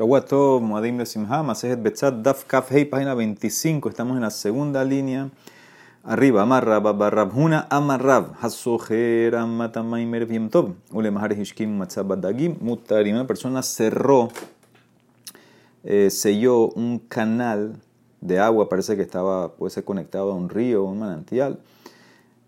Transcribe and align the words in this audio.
Shawato, 0.00 0.60
Moadim 0.62 0.96
de 0.96 1.04
Simha, 1.04 1.42
Masejet 1.42 1.82
Betzat, 1.82 2.22
Daf 2.22 2.46
Kaf 2.46 2.70
Hei, 2.70 2.86
página 2.86 3.14
25. 3.14 3.90
Estamos 3.90 4.16
en 4.16 4.22
la 4.22 4.30
segunda 4.30 4.82
línea. 4.82 5.28
Arriba, 6.04 6.40
Amarrab, 6.40 6.96
Barrabhuna, 6.96 7.66
Amarrab, 7.68 8.32
Hasojer, 8.40 9.36
Amatamaimer, 9.36 10.24
Viemtov, 10.24 10.72
Ulemahar 10.90 11.38
Hishkim, 11.38 11.76
Matzabadagim, 11.76 12.56
Mutarim. 12.62 13.16
Una 13.16 13.26
persona 13.26 13.62
cerró, 13.62 14.30
eh, 15.84 16.08
selló 16.08 16.68
un 16.68 16.98
canal 17.00 17.76
de 18.22 18.38
agua, 18.38 18.70
parece 18.70 18.96
que 18.96 19.02
estaba, 19.02 19.52
puede 19.52 19.70
ser 19.70 19.84
conectado 19.84 20.32
a 20.32 20.34
un 20.34 20.48
río 20.48 20.82
un 20.82 21.00
manantial. 21.00 21.60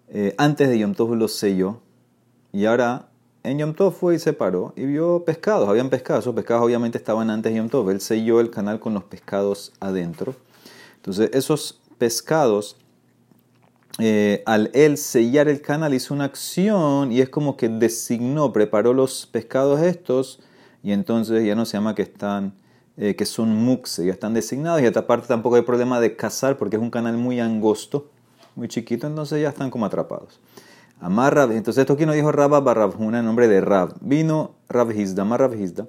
Eh, 0.09 0.35
antes 0.39 0.71
de 0.71 0.79
Yom 0.79 0.95
Tov 0.95 1.17
lo 1.17 1.29
selló 1.29 1.81
y 2.51 2.65
ahora 2.65 3.11
en 3.45 3.59
Yom 3.59 3.75
Tov 3.75 3.93
fue 3.93 4.15
y 4.15 4.19
se 4.19 4.33
paró 4.33 4.73
y 4.77 4.85
vio 4.85 5.25
pescados, 5.25 5.69
habían 5.69 5.91
pescados, 5.91 6.25
esos 6.25 6.35
pescados 6.35 6.65
obviamente 6.65 6.99
estaban 6.99 7.31
antes 7.31 7.53
de 7.53 7.59
Yom 7.59 7.69
Tov, 7.69 7.91
él 7.91 8.01
selló 8.01 8.41
el 8.41 8.51
canal 8.51 8.79
con 8.79 8.95
los 8.95 9.05
pescados 9.05 9.73
adentro. 9.81 10.35
Entonces 10.97 11.31
esos 11.33 11.81
pescados, 11.99 12.77
eh, 13.99 14.43
al 14.47 14.71
él 14.75 14.97
sellar 14.97 15.49
el 15.49 15.61
canal 15.61 15.93
hizo 15.95 16.15
una 16.15 16.25
acción 16.25 17.11
y 17.11 17.21
es 17.21 17.29
como 17.29 17.57
que 17.57 17.69
designó, 17.69 18.53
preparó 18.53 18.95
los 18.95 19.27
pescados 19.27 19.81
estos 19.81 20.41
y 20.83 20.93
entonces 20.93 21.45
ya 21.45 21.57
no 21.57 21.65
se 21.65 21.77
llama 21.77 21.95
que 21.97 22.03
están, 22.03 22.55
eh, 22.97 23.17
que 23.17 23.27
son 23.27 23.55
muxe, 23.57 24.07
ya 24.07 24.13
están 24.13 24.35
designados 24.35 24.83
y 24.83 24.87
esta 24.87 25.07
parte 25.07 25.27
tampoco 25.27 25.57
hay 25.57 25.63
problema 25.63 25.99
de 25.99 26.15
cazar 26.15 26.59
porque 26.59 26.77
es 26.77 26.83
un 26.83 26.91
canal 26.91 27.17
muy 27.17 27.41
angosto, 27.41 28.09
muy 28.55 28.69
chiquito, 28.69 29.09
entonces 29.09 29.43
ya 29.43 29.49
están 29.49 29.71
como 29.71 29.87
atrapados. 29.87 30.39
Amar 31.03 31.35
Rab, 31.35 31.51
entonces 31.51 31.81
esto 31.81 31.95
aquí 31.95 32.07
no 32.07 32.13
dijo 32.13 32.31
Rabba 32.31 32.61
Barrabhuna 32.61 33.19
en 33.19 33.25
nombre 33.25 33.49
de 33.49 33.61
Rab. 33.61 33.95
Vino 34.01 34.55
Rab 34.69 34.93
Hizda, 34.93 35.23
Amar 35.23 35.41
Rab 35.41 35.55
Hizda, 35.55 35.89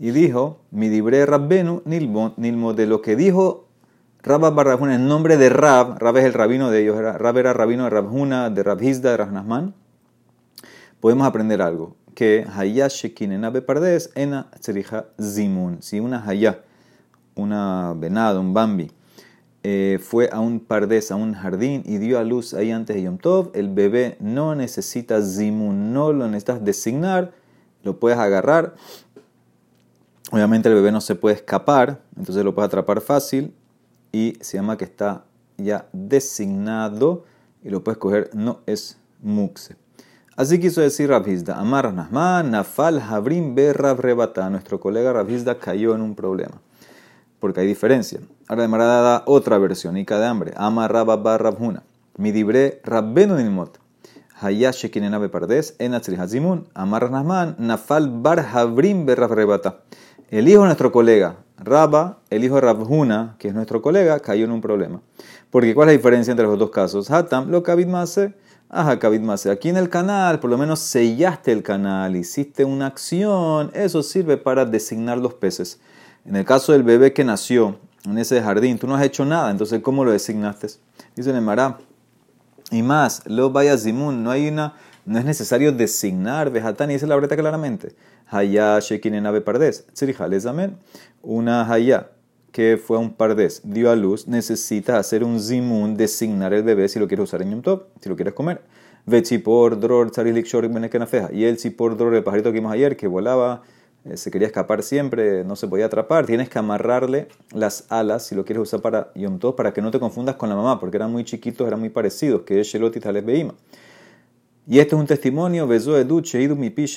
y 0.00 0.10
dijo, 0.10 0.58
mi 0.72 0.88
dibre 0.88 1.24
Rabbenu 1.24 1.82
Nilmo, 1.84 2.74
de 2.74 2.86
lo 2.86 3.00
que 3.00 3.14
dijo 3.14 3.68
Rabba 4.22 4.50
Barrabhuna 4.50 4.96
en 4.96 5.06
nombre 5.06 5.36
de 5.36 5.50
Rab, 5.50 5.98
Rab 6.00 6.16
es 6.16 6.24
el 6.24 6.32
rabino 6.32 6.68
de 6.68 6.82
ellos, 6.82 6.98
Rab 6.98 7.38
era 7.38 7.52
rabino 7.52 7.84
de 7.84 7.90
Rabhuna, 7.90 8.50
de 8.50 8.62
Rab 8.64 8.82
Hizda, 8.82 9.12
de 9.12 9.18
Rahnasman, 9.18 9.72
podemos 10.98 11.28
aprender 11.28 11.62
algo, 11.62 11.94
que 12.16 12.44
Hayá 12.52 12.88
Shekinena 12.88 13.52
Pardes 13.52 14.10
ena 14.16 14.50
Tzerija 14.58 15.06
Zimun, 15.22 15.80
si 15.80 16.00
una 16.00 16.26
Hayá, 16.26 16.60
una 17.36 17.94
venada, 17.96 18.40
un 18.40 18.52
bambi, 18.52 18.90
eh, 19.62 19.98
fue 20.02 20.30
a 20.32 20.40
un 20.40 20.60
pardés, 20.60 21.10
a 21.10 21.16
un 21.16 21.34
jardín 21.34 21.82
y 21.84 21.98
dio 21.98 22.18
a 22.18 22.24
luz 22.24 22.54
ahí 22.54 22.70
antes 22.70 22.96
de 22.96 23.02
Yom 23.02 23.18
Tov, 23.18 23.50
el 23.54 23.68
bebé 23.68 24.16
no 24.18 24.54
necesita 24.54 25.20
zimun, 25.20 25.92
no 25.92 26.14
lo 26.14 26.26
necesitas 26.28 26.64
designar, 26.64 27.32
lo 27.82 27.98
puedes 28.00 28.18
agarrar. 28.18 28.74
Obviamente 30.32 30.70
el 30.70 30.76
bebé 30.76 30.92
no 30.92 31.02
se 31.02 31.14
puede 31.14 31.36
escapar, 31.36 32.00
entonces 32.16 32.42
lo 32.42 32.54
puedes 32.54 32.68
atrapar 32.68 33.02
fácil 33.02 33.52
y 34.12 34.38
se 34.40 34.56
llama 34.56 34.78
que 34.78 34.84
está 34.84 35.24
ya 35.58 35.86
designado 35.92 37.24
y 37.62 37.68
lo 37.68 37.84
puedes 37.84 37.98
coger, 37.98 38.30
no 38.32 38.60
es 38.64 38.98
muxe. 39.20 39.76
Así 40.36 40.58
quiso 40.58 40.80
decir 40.80 41.10
Rabhizda, 41.10 41.60
Amar 41.60 41.92
Nahman, 41.92 42.50
Nafal 42.50 42.98
Habrim 42.98 43.54
Rebata. 43.54 44.48
Nuestro 44.48 44.80
colega 44.80 45.12
Rabhizda 45.12 45.58
cayó 45.58 45.94
en 45.94 46.00
un 46.00 46.14
problema 46.14 46.62
porque 47.40 47.60
hay 47.60 47.66
diferencia. 47.66 48.20
Ahora 48.50 48.66
de 48.66 48.78
da 48.78 49.22
otra 49.26 49.58
versión, 49.58 49.96
Ica 49.96 50.18
de 50.18 50.26
hambre. 50.26 50.52
Ama 50.56 50.88
rabba 50.88 51.16
barra 51.16 51.54
Mi 52.16 52.32
dibre 52.32 52.80
rabbenu 52.82 53.36
nilmot. 53.36 53.78
Hayash 54.40 54.86
shekinena 54.86 55.20
pardes 55.28 55.76
en 55.78 55.94
hazimun. 55.94 56.66
Amar 56.74 57.12
nasman, 57.12 57.54
nafal 57.60 58.08
bar 58.10 58.44
habrim 58.52 59.06
berrab 59.06 59.30
rebata. 59.34 59.82
El 60.30 60.48
hijo 60.48 60.62
de 60.62 60.66
nuestro 60.66 60.90
colega, 60.90 61.36
Rabba, 61.58 62.18
el 62.28 62.42
hijo 62.42 62.56
de 62.56 62.62
Rabhuna, 62.62 63.36
que 63.38 63.46
es 63.46 63.54
nuestro 63.54 63.82
colega, 63.82 64.18
cayó 64.18 64.46
en 64.46 64.50
un 64.50 64.60
problema. 64.60 65.00
Porque 65.50 65.72
¿cuál 65.72 65.88
es 65.88 65.94
la 65.94 65.98
diferencia 65.98 66.32
entre 66.32 66.46
los 66.46 66.58
dos 66.58 66.70
casos? 66.70 67.08
Hatam, 67.08 67.52
lo 67.52 67.62
kabit 67.62 67.86
mase, 67.86 68.34
ajá. 68.68 68.98
Aquí 69.52 69.68
en 69.68 69.76
el 69.76 69.88
canal, 69.88 70.40
por 70.40 70.50
lo 70.50 70.58
menos 70.58 70.80
sellaste 70.80 71.52
el 71.52 71.62
canal, 71.62 72.16
hiciste 72.16 72.64
una 72.64 72.86
acción, 72.86 73.70
eso 73.74 74.02
sirve 74.02 74.38
para 74.38 74.64
designar 74.64 75.18
los 75.18 75.34
peces. 75.34 75.78
En 76.24 76.34
el 76.34 76.44
caso 76.44 76.72
del 76.72 76.82
bebé 76.82 77.12
que 77.12 77.24
nació 77.24 77.78
en 78.04 78.18
ese 78.18 78.40
jardín, 78.40 78.78
tú 78.78 78.86
no 78.86 78.94
has 78.94 79.04
hecho 79.04 79.24
nada, 79.24 79.50
entonces 79.50 79.80
¿cómo 79.80 80.04
lo 80.04 80.12
designaste? 80.12 80.68
Dice 81.16 81.30
el 81.30 81.40
Mará. 81.40 81.78
Y 82.70 82.82
más, 82.82 83.22
lo 83.26 83.50
vaya 83.50 83.76
zimun, 83.76 84.22
no 84.22 84.30
hay 84.30 84.48
una, 84.48 84.74
no 85.04 85.18
es 85.18 85.24
necesario 85.24 85.72
designar 85.72 86.50
Bejatán, 86.50 86.90
y 86.90 86.94
dice 86.94 87.06
la 87.06 87.16
breta 87.16 87.36
claramente. 87.36 87.94
Hayá 88.28 88.78
Shekin 88.78 89.26
ave 89.26 89.40
pardés. 89.40 89.84
amen. 90.46 90.76
Una 91.22 91.70
Hayá 91.70 92.10
que 92.52 92.76
fue 92.76 92.98
un 92.98 93.12
pardés, 93.12 93.60
dio 93.64 93.90
a 93.90 93.96
luz, 93.96 94.26
necesitas 94.26 94.98
hacer 94.98 95.22
un 95.24 95.40
zimun, 95.40 95.96
designar 95.96 96.52
el 96.52 96.62
bebé 96.62 96.88
si 96.88 96.98
lo 96.98 97.06
quieres 97.06 97.24
usar 97.24 97.42
en 97.42 97.50
Yom 97.52 97.62
Tov, 97.62 97.82
si 98.00 98.08
lo 98.08 98.16
quieres 98.16 98.34
comer. 98.34 98.60
Vechipor, 99.06 99.78
dror, 99.78 100.10
tsarilik, 100.10 100.46
shor, 100.46 100.68
Y 101.32 101.44
el 101.44 101.56
chipor, 101.56 101.96
dror, 101.96 102.14
el 102.14 102.22
pajarito 102.22 102.50
que 102.50 102.58
vimos 102.58 102.72
ayer, 102.72 102.96
que 102.96 103.06
volaba 103.06 103.62
se 104.14 104.30
quería 104.30 104.46
escapar 104.46 104.82
siempre, 104.82 105.44
no 105.44 105.56
se 105.56 105.68
podía 105.68 105.86
atrapar, 105.86 106.26
tienes 106.26 106.48
que 106.48 106.58
amarrarle 106.58 107.28
las 107.52 107.86
alas 107.90 108.26
si 108.26 108.34
lo 108.34 108.44
quieres 108.44 108.62
usar 108.62 108.80
para 108.80 109.12
Yom 109.14 109.38
Tov, 109.38 109.56
para 109.56 109.72
que 109.72 109.82
no 109.82 109.90
te 109.90 110.00
confundas 110.00 110.36
con 110.36 110.48
la 110.48 110.56
mamá, 110.56 110.80
porque 110.80 110.96
eran 110.96 111.12
muy 111.12 111.24
chiquitos, 111.24 111.66
eran 111.66 111.80
muy 111.80 111.90
parecidos, 111.90 112.42
que 112.42 112.60
es 112.60 112.66
Shelot 112.66 112.96
y 112.96 113.00
Taleb 113.00 113.24
Beima. 113.24 113.54
Y 114.66 114.78
este 114.78 114.94
es 114.94 115.00
un 115.00 115.06
testimonio, 115.06 115.66
Bezo 115.66 115.92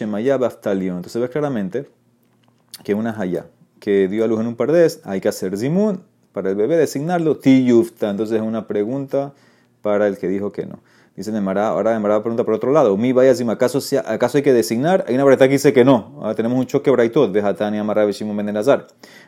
Mayab 0.07 0.43
Aftalion. 0.43 0.97
Entonces 0.97 1.21
ves 1.21 1.31
claramente 1.31 1.89
que 2.83 2.93
una 2.93 3.19
Haya 3.19 3.47
que 3.79 4.07
dio 4.07 4.23
a 4.23 4.27
luz 4.27 4.39
en 4.39 4.47
un 4.47 4.55
pardés, 4.55 5.01
hay 5.03 5.19
que 5.19 5.27
hacer 5.27 5.57
Zimun 5.57 6.03
para 6.31 6.49
el 6.49 6.55
bebé, 6.55 6.77
designarlo 6.77 7.37
Tiyufta. 7.37 8.11
Entonces 8.11 8.37
es 8.37 8.41
una 8.41 8.65
pregunta 8.67 9.33
para 9.81 10.07
el 10.07 10.17
que 10.17 10.29
dijo 10.29 10.53
que 10.53 10.65
no. 10.65 10.79
Dice 11.15 11.31
Nemara, 11.31 11.67
ahora 11.67 11.93
Nemara 11.93 12.21
pregunta 12.21 12.43
por 12.43 12.55
otro 12.55 12.71
lado. 12.71 12.97
Mi 12.97 13.13
vaya 13.13 13.35
si 13.35 13.47
acaso, 13.47 13.79
acaso 14.05 14.37
hay 14.37 14.43
que 14.43 14.51
designar. 14.51 15.05
Hay 15.07 15.13
una 15.13 15.23
breta 15.23 15.47
que 15.47 15.53
dice 15.53 15.71
que 15.71 15.85
no. 15.85 16.15
Ahora 16.17 16.33
tenemos 16.33 16.57
un 16.57 16.65
choque 16.65 16.89
braitot. 16.89 17.31
Vejatani 17.31 17.77
amarra 17.77 18.03
beshimon 18.03 18.35
ben 18.35 18.49
elazar. 18.49 18.87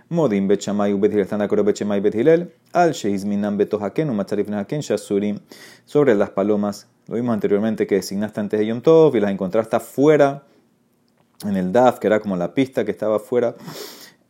Modim 0.09 0.47
bechamay 0.47 0.94
u 0.94 1.00
bethilel 1.00 1.28
bechemay 1.63 2.01
bethilel. 2.01 2.51
Al 2.73 2.94
sheizminan 2.94 3.57
betohaken 3.57 4.09
u 4.09 4.13
matzarif 4.13 4.50
haken 4.50 4.81
shasurim. 4.81 5.40
Sobre 5.85 6.16
las 6.16 6.31
palomas. 6.31 6.88
Lo 7.07 7.16
vimos 7.18 7.34
anteriormente 7.35 7.85
que 7.85 7.96
designaste 7.96 8.40
antes 8.40 8.59
de 8.59 8.66
Yom 8.66 8.81
Tov 8.81 9.16
y 9.16 9.19
las 9.19 9.29
encontraste 9.29 9.75
afuera 9.75 10.41
en 11.44 11.56
el 11.56 11.72
DAF, 11.72 12.00
que 12.00 12.07
era 12.07 12.19
como 12.19 12.35
la 12.35 12.56
pista 12.56 12.84
que 12.84 12.90
estaba 12.90 13.17
afuera. 13.17 13.53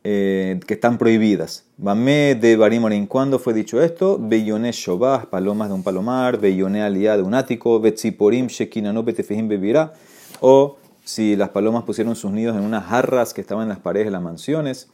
Eh, 0.08 0.60
que 0.68 0.74
están 0.74 0.98
prohibidas. 0.98 1.64
Bame 1.78 2.36
de 2.36 2.56
Barimorin, 2.56 3.08
¿cuándo 3.08 3.40
fue 3.40 3.52
dicho 3.52 3.82
esto? 3.82 4.20
Beyone 4.20 4.70
Shobah, 4.70 5.30
palomas 5.30 5.66
de 5.66 5.74
un 5.74 5.82
palomar, 5.82 6.38
Beyone 6.38 6.80
Aliyah 6.80 7.16
de 7.16 7.24
un 7.24 7.34
ático, 7.34 7.80
Betziporim 7.80 8.46
Shekinano 8.46 9.02
Betefejim 9.02 9.48
Bevirá, 9.48 9.94
o 10.38 10.76
si 11.02 11.34
las 11.34 11.48
palomas 11.48 11.82
pusieron 11.82 12.14
sus 12.14 12.30
nidos 12.30 12.56
en 12.56 12.62
unas 12.62 12.84
jarras 12.84 13.34
que 13.34 13.40
estaban 13.40 13.64
en 13.64 13.70
las 13.70 13.80
paredes 13.80 14.06
de 14.06 14.12
las 14.12 14.22
mansiones, 14.22 14.88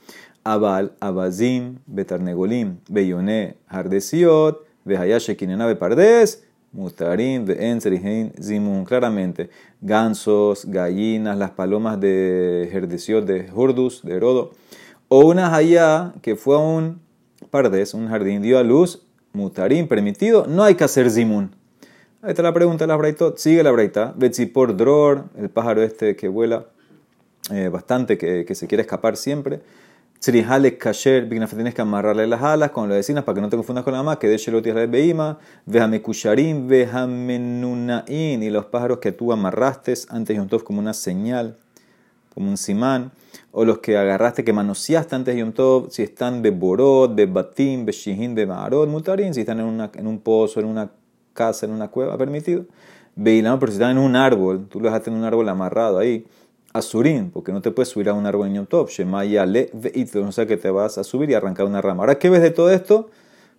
Abal, 0.45 0.93
Abazim, 0.99 1.81
Betarnegolim, 1.84 2.79
Beyone 2.89 3.59
Hardesiot, 3.67 4.65
Behaya 4.87 5.19
Shekinana 5.19 5.67
Bepardes, 5.67 6.43
Mutarim, 6.73 7.44
Beenzerihein, 7.44 8.33
Zimun, 8.43 8.87
claramente, 8.87 9.50
gansos, 9.83 10.65
gallinas, 10.65 11.37
las 11.37 11.50
palomas 11.50 12.00
de 12.00 12.71
Herdesiot, 12.73 13.27
de 13.27 13.50
Hurdus, 13.53 14.00
de 14.03 14.15
Herodo, 14.15 14.53
o 15.15 15.27
una 15.27 15.55
hayá 15.55 16.15
que 16.23 16.37
fue 16.37 16.56
a 16.56 16.59
un 16.59 16.99
pardés, 17.50 17.93
un 17.93 18.09
jardín, 18.09 18.41
dio 18.41 18.59
a 18.59 18.62
luz, 18.62 19.03
mutarín, 19.34 19.87
permitido, 19.87 20.47
no 20.49 20.65
hay 20.65 20.75
que 20.75 20.84
hacer 20.84 21.11
zimun. 21.11 21.55
Ahí 22.23 22.31
está 22.31 22.43
la 22.43 22.55
pregunta 22.55 22.87
la 22.87 22.97
braitot. 22.97 23.37
Sigue 23.37 23.62
la 23.62 23.73
braita. 23.73 24.15
por 24.55 24.75
dror, 24.75 25.25
el 25.37 25.50
pájaro 25.50 25.83
este 25.83 26.17
que 26.17 26.28
vuela 26.28 26.65
eh, 27.50 27.69
bastante, 27.69 28.17
que, 28.17 28.47
que, 28.47 28.55
se 28.55 28.67
quiere 28.67 28.81
escapar 28.81 29.19
siempre. 29.19 29.61
Tzrihale 30.19 30.78
kasher, 30.78 31.29
tienes 31.29 31.75
que 31.75 31.82
amarrarle 31.82 32.26
las 32.26 32.41
alas 32.41 32.70
con 32.70 32.88
las 32.88 32.97
vecinas 32.97 33.25
para 33.25 33.35
que 33.35 33.43
no 33.43 33.50
te 33.50 33.56
confundas 33.56 33.85
con 33.85 33.93
la 33.93 33.99
mamá, 33.99 34.19
que 34.19 34.29
de 34.29 34.38
shelotis 34.38 34.75
la 34.75 34.87
beima, 34.87 35.38
vejame 35.67 36.00
kusharim, 36.00 36.67
vejamenunain, 36.69 38.43
y 38.43 38.49
los 38.49 38.64
pájaros 38.64 38.97
que 38.97 39.12
tú 39.12 39.31
amarraste 39.31 39.93
antes 40.09 40.38
de 40.38 40.59
como 40.61 40.81
una 40.81 40.94
señal, 40.94 41.59
como 42.34 42.49
un 42.50 42.56
simán 42.56 43.12
o 43.50 43.64
los 43.64 43.79
que 43.79 43.96
agarraste, 43.96 44.44
que 44.44 44.52
manoseaste 44.52 45.14
antes 45.14 45.34
de 45.34 45.40
Yom 45.40 45.52
Tov, 45.52 45.90
si 45.90 46.02
están 46.02 46.43
beborot, 46.43 47.14
bebatim, 47.14 47.84
beshihin, 47.84 48.34
bemarot, 48.34 48.88
mutarin, 48.88 49.34
si 49.34 49.40
están 49.40 49.61
en, 49.61 49.67
una, 49.67 49.90
en 49.94 50.06
un 50.06 50.20
pozo, 50.20 50.61
en 50.61 50.67
una 50.67 50.90
casa, 51.34 51.67
en 51.67 51.73
una 51.73 51.88
cueva, 51.88 52.17
permitido. 52.17 52.64
Beilano, 53.14 53.58
pero 53.58 53.73
si 53.73 53.76
están 53.76 53.93
en 53.93 53.99
un 53.99 54.17
árbol, 54.17 54.67
tú 54.69 54.81
lo 54.81 54.87
dejaste 54.87 55.11
en 55.11 55.17
un 55.17 55.25
árbol 55.25 55.49
amarrado 55.49 55.99
ahí, 55.99 56.26
azurín, 56.73 57.31
porque 57.31 57.52
no 57.52 57.61
te 57.61 57.70
puedes 57.70 57.90
subir 57.90 58.08
a 58.08 58.14
un 58.14 58.25
árbol 58.25 58.46
en 58.46 58.55
Yom 58.55 58.67
Tov, 58.67 58.88
shemaya 58.88 59.44
le 59.44 59.70
no 60.14 60.32
sé 60.32 60.46
que 60.46 60.56
te 60.56 60.70
vas 60.70 60.96
a 60.96 61.05
subir 61.05 61.28
y 61.31 61.35
arrancar 61.35 61.67
una 61.67 61.82
rama. 61.82 62.02
Ahora, 62.02 62.19
¿qué 62.19 62.31
ves 62.31 62.40
de 62.40 62.50
todo 62.50 62.70
esto? 62.70 63.11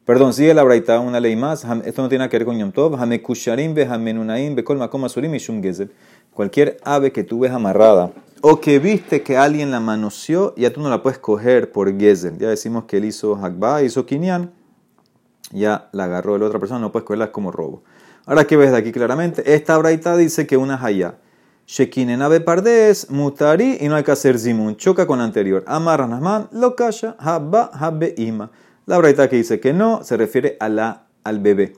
Perdón, 0.05 0.33
sigue 0.33 0.53
la 0.53 0.63
braita, 0.63 0.99
una 0.99 1.21
ley 1.21 1.35
más. 1.37 1.65
Esto 1.85 2.01
no 2.01 2.09
tiene 2.09 2.27
que 2.27 2.37
ver 2.37 2.45
con 2.45 2.57
Yom 2.57 2.73
Tov. 2.73 2.95
Hamekusharim, 2.95 3.73
behamenunaim, 3.73 4.53
bekol 4.53 4.77
makom 4.77 5.05
asurim 5.05 5.33
y 5.35 5.39
Cualquier 6.33 6.77
ave 6.83 7.13
que 7.13 7.23
tú 7.23 7.39
ves 7.39 7.51
amarrada 7.51 8.11
o 8.45 8.59
que 8.59 8.77
viste 8.77 9.23
que 9.23 9.37
alguien 9.37 9.71
la 9.71 9.79
manoseó, 9.79 10.53
ya 10.57 10.73
tú 10.73 10.81
no 10.81 10.89
la 10.89 11.01
puedes 11.01 11.17
coger 11.17 11.71
por 11.71 11.97
Gezer. 11.97 12.37
Ya 12.37 12.49
decimos 12.49 12.83
que 12.83 12.97
él 12.97 13.05
hizo 13.05 13.37
Hakba, 13.37 13.83
hizo 13.83 14.05
Kinyan, 14.05 14.51
ya 15.51 15.87
la 15.93 16.03
agarró 16.03 16.33
de 16.33 16.39
la 16.39 16.47
otra 16.47 16.59
persona, 16.59 16.81
no 16.81 16.91
puedes 16.91 17.05
cogerla 17.05 17.31
como 17.31 17.51
robo. 17.51 17.83
Ahora, 18.25 18.43
¿qué 18.43 18.57
ves 18.57 18.71
de 18.71 18.77
aquí 18.77 18.91
claramente? 18.91 19.53
Esta 19.53 19.77
braita 19.77 20.17
dice 20.17 20.45
que 20.45 20.57
una 20.57 20.77
haya. 20.83 21.15
Shekinenabe 21.67 22.41
pardes, 22.41 23.09
mutari, 23.09 23.77
y 23.79 23.87
no 23.87 23.95
hay 23.95 24.03
que 24.03 24.11
hacer 24.11 24.37
zimun. 24.37 24.75
Choca 24.75 25.07
con 25.07 25.19
la 25.19 25.23
anterior. 25.23 25.63
Amarra 25.65 26.05
nasman, 26.05 26.49
lo 26.51 26.75
kasha, 26.75 27.15
habba, 27.19 27.71
habbe 27.73 28.13
ima. 28.17 28.51
La 28.85 28.97
braita 28.97 29.29
que 29.29 29.37
dice 29.37 29.61
que 29.61 29.71
no, 29.71 30.03
se 30.03 30.17
refiere 30.17 30.57
a 30.59 30.67
la, 30.67 31.05
al 31.23 31.39
bebé. 31.39 31.77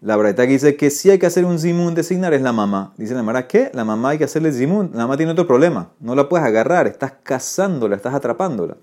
La 0.00 0.14
braita 0.16 0.46
que 0.46 0.52
dice 0.52 0.76
que 0.76 0.90
sí 0.90 1.10
hay 1.10 1.18
que 1.18 1.26
hacer 1.26 1.44
un 1.44 1.58
zimun 1.58 1.92
designar 1.92 2.32
es 2.32 2.40
la 2.40 2.52
mamá. 2.52 2.92
Dice 2.96 3.14
la 3.14 3.22
mamá, 3.24 3.48
¿qué? 3.48 3.72
La 3.74 3.84
mamá 3.84 4.10
hay 4.10 4.18
que 4.18 4.24
hacerle 4.24 4.52
zimun. 4.52 4.90
La 4.94 5.00
mamá 5.00 5.16
tiene 5.16 5.32
otro 5.32 5.48
problema. 5.48 5.90
No 5.98 6.14
la 6.14 6.28
puedes 6.28 6.46
agarrar, 6.46 6.86
estás 6.86 7.14
cazándola, 7.24 7.96
estás 7.96 8.14
atrapándola. 8.14 8.76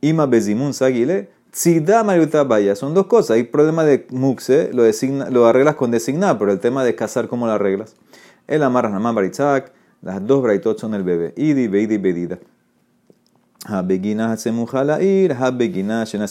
Ima 0.00 0.26
bezimun 0.26 0.72
sagile, 0.72 1.30
tzida 1.50 2.04
mariuta 2.04 2.44
vaya. 2.44 2.76
Son 2.76 2.94
dos 2.94 3.06
cosas. 3.06 3.32
Hay 3.32 3.42
problema 3.42 3.82
de 3.82 4.06
muxe, 4.10 4.70
lo, 4.72 4.84
designa, 4.84 5.28
lo 5.28 5.44
arreglas 5.46 5.74
con 5.74 5.90
designar, 5.90 6.38
pero 6.38 6.52
el 6.52 6.60
tema 6.60 6.84
de 6.84 6.94
cazar, 6.94 7.26
¿cómo 7.26 7.46
lo 7.46 7.52
arreglas? 7.52 7.96
El 8.46 8.62
amarra 8.62 8.90
namán 8.90 9.16
baritzak, 9.16 9.72
las 10.02 10.24
dos 10.24 10.40
braitot 10.40 10.78
son 10.78 10.94
el 10.94 11.02
bebé. 11.02 11.34
Idi, 11.36 11.66
beidi, 11.66 11.98
bedida. 11.98 12.38
Habegina 13.66 14.36
ir, 15.00 15.32
habegina 15.32 16.04
shena 16.04 16.26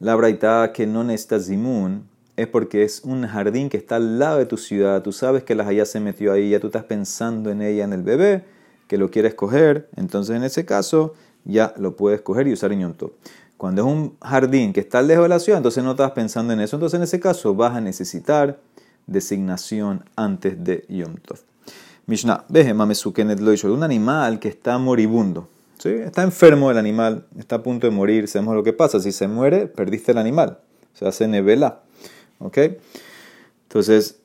La 0.00 0.14
braita 0.16 0.70
que 0.74 0.86
no 0.86 1.02
necesita 1.02 1.40
zimun 1.40 2.11
es 2.36 2.46
porque 2.46 2.82
es 2.82 3.02
un 3.04 3.26
jardín 3.26 3.68
que 3.68 3.76
está 3.76 3.96
al 3.96 4.18
lado 4.18 4.38
de 4.38 4.46
tu 4.46 4.56
ciudad. 4.56 5.02
Tú 5.02 5.12
sabes 5.12 5.42
que 5.42 5.54
la 5.54 5.64
Jaya 5.64 5.84
se 5.84 6.00
metió 6.00 6.32
ahí, 6.32 6.50
ya 6.50 6.60
tú 6.60 6.68
estás 6.68 6.84
pensando 6.84 7.50
en 7.50 7.62
ella, 7.62 7.84
en 7.84 7.92
el 7.92 8.02
bebé, 8.02 8.44
que 8.88 8.96
lo 8.96 9.10
quieres 9.10 9.34
coger. 9.34 9.88
Entonces, 9.96 10.36
en 10.36 10.44
ese 10.44 10.64
caso, 10.64 11.14
ya 11.44 11.74
lo 11.76 11.96
puedes 11.96 12.20
coger 12.20 12.48
y 12.48 12.52
usar 12.52 12.72
en 12.72 12.80
Yom 12.80 12.94
Cuando 13.56 13.82
es 13.82 13.88
un 13.88 14.16
jardín 14.20 14.72
que 14.72 14.80
está 14.80 15.02
lejos 15.02 15.24
de 15.24 15.28
la 15.28 15.38
ciudad, 15.38 15.58
entonces 15.58 15.84
no 15.84 15.92
estás 15.92 16.12
pensando 16.12 16.52
en 16.52 16.60
eso. 16.60 16.76
Entonces, 16.76 16.96
en 16.96 17.04
ese 17.04 17.20
caso, 17.20 17.54
vas 17.54 17.76
a 17.76 17.80
necesitar 17.80 18.58
designación 19.06 20.04
antes 20.16 20.62
de 20.62 20.84
Yom 20.88 21.16
Tov. 21.16 21.38
Mishnah, 22.06 22.44
lo 22.48 23.74
un 23.74 23.82
animal 23.82 24.40
que 24.40 24.48
está 24.48 24.78
moribundo. 24.78 25.48
¿sí? 25.78 25.90
Está 25.90 26.22
enfermo 26.22 26.70
el 26.70 26.78
animal, 26.78 27.26
está 27.38 27.56
a 27.56 27.62
punto 27.62 27.86
de 27.86 27.92
morir. 27.92 28.26
Sabemos 28.26 28.54
lo 28.54 28.62
que 28.62 28.72
pasa. 28.72 28.98
Si 29.00 29.12
se 29.12 29.28
muere, 29.28 29.66
perdiste 29.66 30.12
el 30.12 30.18
animal. 30.18 30.58
Se 30.94 31.06
hace 31.06 31.28
nevela. 31.28 31.80
¿Ok? 32.42 32.58
Entonces, 33.64 34.22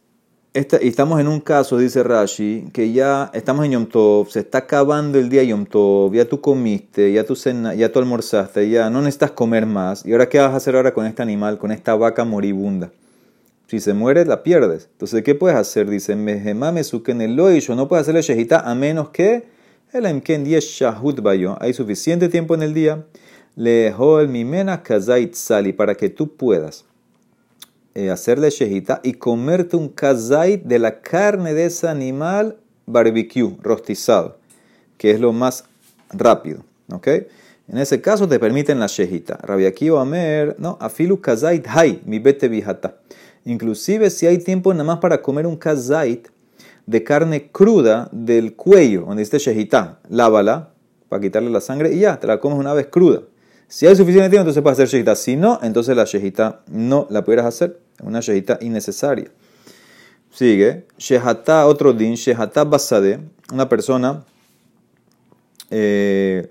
estamos 0.54 1.20
en 1.20 1.28
un 1.28 1.40
caso, 1.40 1.78
dice 1.78 2.04
Rashi, 2.04 2.70
que 2.74 2.92
ya 2.92 3.30
estamos 3.34 3.66
en 3.66 3.72
Yom 3.72 3.86
Tov, 3.86 4.30
se 4.30 4.40
está 4.40 4.60
acabando 4.60 5.20
el 5.20 5.30
día 5.30 5.44
Yom 5.44 5.66
Tov, 5.66 6.14
ya 6.14 6.26
tú 6.26 6.42
comiste, 6.42 7.12
ya 7.14 7.24
tú, 7.24 7.36
cena, 7.36 7.76
ya 7.76 7.92
tú 7.92 8.00
almorzaste, 8.00 8.70
ya 8.70 8.90
no 8.90 9.00
necesitas 9.02 9.32
comer 9.32 9.66
más. 9.66 10.06
¿Y 10.06 10.12
ahora 10.12 10.30
qué 10.30 10.40
vas 10.40 10.52
a 10.52 10.58
hacer 10.58 10.76
ahora 10.76 10.94
con 10.94 11.06
este 11.06 11.22
animal, 11.22 11.58
con 11.58 11.72
esta 11.72 11.96
vaca 11.96 12.26
moribunda? 12.26 12.92
Si 13.68 13.80
se 13.80 13.94
muere, 13.94 14.26
la 14.26 14.44
pierdes. 14.44 14.90
Entonces, 14.94 15.24
¿qué 15.24 15.36
puedes 15.36 15.58
hacer? 15.58 15.90
Dice, 15.90 16.16
Mejemame 16.16 16.82
yo 16.84 17.76
no 17.76 17.88
puedes 17.88 18.02
hacerle 18.02 18.22
shejita 18.22 18.62
a 18.62 18.74
menos 18.76 19.10
que 19.10 19.46
el 19.92 20.06
emken 20.06 20.46
shahut 20.46 21.22
bayo. 21.22 21.58
Hay 21.60 21.74
suficiente 21.74 22.30
tiempo 22.30 22.56
en 22.56 22.64
el 22.64 22.74
día. 22.74 23.06
Lehol 23.56 24.30
mimena 24.30 24.84
kazait 24.84 25.34
sali 25.34 25.74
para 25.74 25.96
que 25.96 26.10
tú 26.10 26.36
puedas 26.36 26.87
eh, 27.98 28.12
hacerle 28.12 28.52
shejita 28.52 29.02
y 29.02 29.14
comerte 29.14 29.76
un 29.76 29.90
kazait 29.90 30.64
de 30.64 30.78
la 30.78 31.02
carne 31.02 31.56
de 31.56 31.66
ese 31.66 31.88
animal 31.88 32.56
barbecue, 32.86 33.58
rostizado, 33.64 34.38
que 35.00 35.10
es 35.10 35.20
lo 35.20 35.34
más 35.34 35.64
rápido. 36.12 36.64
¿ok? 36.94 37.08
En 37.68 37.80
ese 37.80 38.00
caso 38.00 38.28
te 38.28 38.38
permiten 38.38 38.80
la 38.80 38.86
shejita. 38.86 39.40
Rabiakiva 39.42 40.00
Amer, 40.00 40.56
no, 40.60 40.78
afilu 40.80 41.20
kazait 41.20 41.66
hay, 41.68 42.00
mi 42.06 42.20
bete 42.20 42.48
vijata. 42.48 43.00
Inclusive 43.46 44.12
si 44.12 44.28
hay 44.28 44.38
tiempo 44.38 44.72
nada 44.76 44.84
más 44.84 45.00
para 45.00 45.20
comer 45.20 45.48
un 45.48 45.58
kazait 45.58 46.28
de 46.86 47.04
carne 47.04 47.50
cruda 47.50 48.10
del 48.12 48.56
cuello, 48.56 49.06
donde 49.08 49.24
esté 49.24 49.40
shejita, 49.40 50.02
lávala 50.08 50.70
para 51.10 51.20
quitarle 51.20 51.50
la 51.50 51.62
sangre 51.62 51.92
y 51.96 52.02
ya, 52.02 52.20
te 52.20 52.28
la 52.28 52.40
comes 52.40 52.60
una 52.60 52.76
vez 52.76 52.86
cruda. 52.92 53.24
Si 53.70 53.86
hay 53.86 53.96
suficiente 53.96 54.30
tiempo, 54.30 54.44
entonces 54.44 54.64
puedes 54.64 54.80
hacer 54.80 54.88
shejita. 54.88 55.16
Si 55.16 55.36
no, 55.36 55.60
entonces 55.62 55.96
la 55.96 56.06
shejita 56.06 56.62
no 56.68 57.06
la 57.10 57.24
pudieras 57.24 57.46
hacer. 57.48 57.80
Una 58.02 58.22
shejita 58.22 58.60
innecesaria. 58.62 59.30
Sigue. 60.32 60.86
Shehata, 60.98 61.68
otro 61.68 61.92
din. 61.92 62.14
Shehata 62.14 62.64
basade. 62.64 63.20
Una 63.52 63.68
persona 63.68 64.24
eh, 65.70 66.50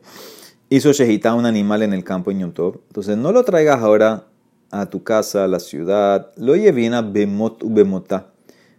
hizo 0.68 0.92
shejita 0.92 1.30
a 1.30 1.34
un 1.34 1.46
animal 1.46 1.82
en 1.82 1.94
el 1.94 2.04
campo 2.04 2.30
en 2.30 2.40
Yom 2.40 2.52
Entonces 2.88 3.16
no 3.16 3.32
lo 3.32 3.44
traigas 3.44 3.80
ahora 3.80 4.24
a 4.70 4.86
tu 4.86 5.02
casa, 5.02 5.44
a 5.44 5.48
la 5.48 5.60
ciudad. 5.60 6.32
Lo 6.36 6.54
llevina 6.54 7.00
bemot 7.00 7.62
u 7.62 7.72
bemota. 7.72 8.26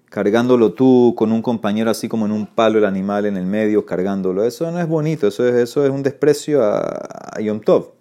Cargándolo 0.10 0.74
tú 0.74 1.16
con 1.18 1.32
un 1.32 1.42
compañero 1.42 1.90
así 1.90 2.08
como 2.08 2.28
en 2.28 2.32
un 2.32 2.46
palo 2.46 2.78
el 2.78 2.86
animal 2.86 3.26
en 3.26 3.36
el 3.36 3.46
medio, 3.46 3.86
cargándolo. 3.86 4.44
Eso 4.44 4.70
no 4.72 4.80
es 4.80 4.88
bonito. 4.88 5.28
Eso 5.28 5.48
es, 5.48 5.56
eso 5.56 5.84
es 5.84 5.90
un 5.90 6.04
desprecio 6.04 6.64
a, 6.64 7.34
a 7.36 7.42
Yom 7.42 7.62
Tov. 7.62 7.94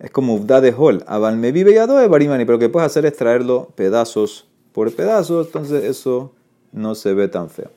Es 0.00 0.10
como 0.10 0.34
Uvda 0.34 0.60
de 0.60 0.74
Hol. 0.76 1.04
Abal 1.06 1.36
me 1.36 1.52
vive 1.52 1.72
de 1.72 2.08
barimani, 2.08 2.44
pero 2.44 2.56
lo 2.56 2.58
que 2.58 2.68
puedes 2.70 2.86
hacer 2.86 3.04
es 3.06 3.16
traerlo 3.16 3.70
pedazos 3.76 4.48
por 4.72 4.92
pedazos, 4.94 5.46
entonces 5.46 5.84
eso 5.84 6.32
no 6.72 6.94
se 6.94 7.12
ve 7.12 7.28
tan 7.28 7.50
feo. 7.50 7.70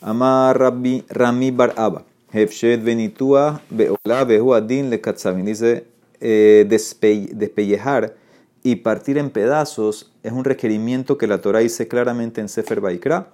Amar 0.00 0.58
Rami 0.58 1.50
Bar 1.50 1.74
Abba. 1.76 2.04
Hefshed 2.32 2.82
Benitua 2.82 3.60
Beola 3.70 4.24
Behuadin 4.24 4.90
Le 4.90 5.00
Katzavin. 5.00 5.44
Dice 5.44 5.86
eh, 6.20 6.64
despellejar 6.68 8.14
y 8.62 8.76
partir 8.76 9.18
en 9.18 9.30
pedazos 9.30 10.12
es 10.22 10.32
un 10.32 10.44
requerimiento 10.44 11.18
que 11.18 11.26
la 11.26 11.40
Torah 11.40 11.58
dice 11.58 11.86
claramente 11.86 12.40
en 12.40 12.48
Sefer 12.48 12.80
Baikra, 12.80 13.28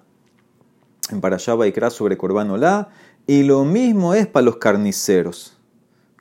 en 1.09 1.21
Parashah 1.21 1.55
Baikra 1.55 1.89
sobre 1.89 2.17
Korban 2.17 2.49
Olá, 2.49 2.89
y 3.27 3.43
lo 3.43 3.63
mismo 3.63 4.13
es 4.13 4.27
para 4.27 4.45
los 4.45 4.57
carniceros. 4.57 5.57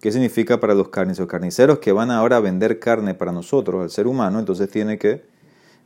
¿Qué 0.01 0.11
significa 0.11 0.59
para 0.61 0.75
los 0.75 0.89
carniceros? 0.89 1.29
Carniceros 1.29 1.79
que 1.79 1.93
van 1.93 2.11
ahora 2.11 2.37
a 2.37 2.41
vender 2.41 2.79
carne 2.79 3.15
para 3.15 3.33
nosotros, 3.33 3.85
el 3.85 3.91
ser 3.91 4.07
humano, 4.07 4.39
entonces 4.39 4.71
tiene 4.71 4.99
que 4.99 5.23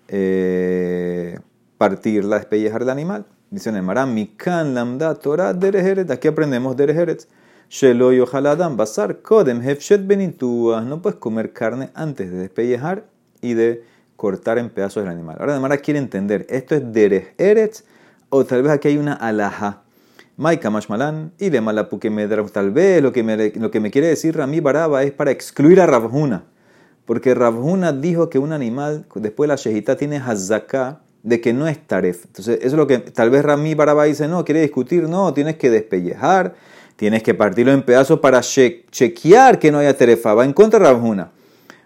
eh, 0.06 1.38
partirla, 1.78 2.36
despellejar 2.36 2.82
el 2.82 2.90
animal. 2.90 3.26
Dice 3.50 3.72
Nemara, 3.72 4.06
Mikan 4.06 4.74
lamda 4.74 5.14
Torah 5.16 5.52
derejeret. 5.52 6.10
Aquí 6.10 6.28
aprendemos 6.28 6.76
derejeret. 6.76 7.26
Shelo 7.68 8.12
yohaladam 8.12 8.76
basar 8.76 9.20
kodem 9.20 9.60
hefshet 9.62 10.06
benituah. 10.06 10.80
No 10.80 11.02
puedes 11.02 11.18
comer 11.18 11.52
carne 11.52 11.90
antes 11.94 12.30
de 12.30 12.36
despellejar 12.38 13.04
y 13.40 13.54
de 13.54 13.84
cortar 14.16 14.58
en 14.58 14.70
pedazos 14.70 15.02
el 15.02 15.08
animal. 15.08 15.36
Ahora 15.40 15.54
Nemara 15.54 15.78
quiere 15.78 15.98
entender, 15.98 16.46
¿esto 16.48 16.74
es 16.74 16.92
derejeret 16.92 17.84
o 18.28 18.44
tal 18.44 18.62
vez 18.62 18.72
aquí 18.72 18.88
hay 18.88 18.96
una 18.96 19.14
alhaja? 19.14 19.83
Maika 20.36 20.68
Mashmalan 20.68 21.32
y 21.38 21.48
le 21.50 21.60
malapuque 21.60 22.10
Tal 22.52 22.72
vez 22.72 23.00
lo 23.00 23.12
que, 23.12 23.22
me, 23.22 23.52
lo 23.52 23.70
que 23.70 23.78
me 23.78 23.90
quiere 23.90 24.08
decir 24.08 24.36
Rami 24.36 24.58
Baraba 24.58 25.04
es 25.04 25.12
para 25.12 25.30
excluir 25.30 25.80
a 25.80 25.86
Rabhuna. 25.86 26.44
Porque 27.04 27.34
Rabhuna 27.34 27.92
dijo 27.92 28.30
que 28.30 28.38
un 28.38 28.52
animal, 28.52 29.06
después 29.14 29.46
de 29.46 29.54
la 29.54 29.56
shejita, 29.56 29.96
tiene 29.96 30.16
hazaká 30.16 31.02
de 31.22 31.40
que 31.40 31.52
no 31.52 31.68
es 31.68 31.86
taref. 31.86 32.24
Entonces, 32.26 32.58
es 32.62 32.72
lo 32.72 32.86
que 32.86 32.98
tal 32.98 33.30
vez 33.30 33.44
Rami 33.44 33.74
Baraba 33.74 34.04
dice, 34.04 34.26
no, 34.26 34.44
quiere 34.44 34.62
discutir, 34.62 35.08
no, 35.08 35.32
tienes 35.32 35.56
que 35.56 35.70
despellejar, 35.70 36.54
tienes 36.96 37.22
que 37.22 37.34
partirlo 37.34 37.72
en 37.72 37.82
pedazos 37.82 38.18
para 38.18 38.40
chequear 38.40 39.58
que 39.60 39.70
no 39.70 39.78
haya 39.78 39.96
tarefa. 39.96 40.34
Va 40.34 40.44
en 40.44 40.52
contra 40.52 40.80
de 40.80 40.86
Rabhuna. 40.86 41.30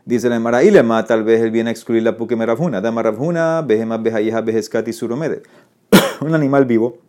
Dice 0.07 0.31
la 0.31 0.41
Mara, 0.41 0.65
y 0.65 0.73
tal 1.07 1.23
vez 1.23 1.43
él 1.43 1.51
viene 1.51 1.69
a 1.69 1.73
excluir 1.73 2.03
la 2.03 2.17
puque 2.17 2.35
Rabhuna. 2.35 2.81
Dama 2.81 3.03
Rabhuna, 3.03 3.61
behema 3.61 3.99
behayeha 3.99 4.41
beheskati 4.41 4.95
suromede. 4.95 5.43
un 6.23 6.35
animal 6.35 6.65
vivo 6.65 7.08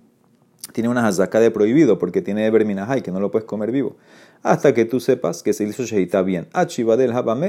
tiene 0.79 0.88
una 0.88 1.05
hazaká 1.05 1.41
de 1.41 1.51
prohibido 1.51 2.00
porque 2.00 2.21
tiene 2.21 2.50
verminajay 2.50 3.01
que 3.01 3.12
no 3.12 3.19
lo 3.19 3.31
puedes 3.31 3.45
comer 3.45 3.69
vivo. 3.69 3.98
Hasta 4.43 4.74
que 4.74 4.86
tú 4.86 5.01
sepas 5.01 5.43
que 5.43 5.51
se 5.51 5.65
hizo 5.65 5.83
shehita 5.83 6.21
bien. 6.21 6.48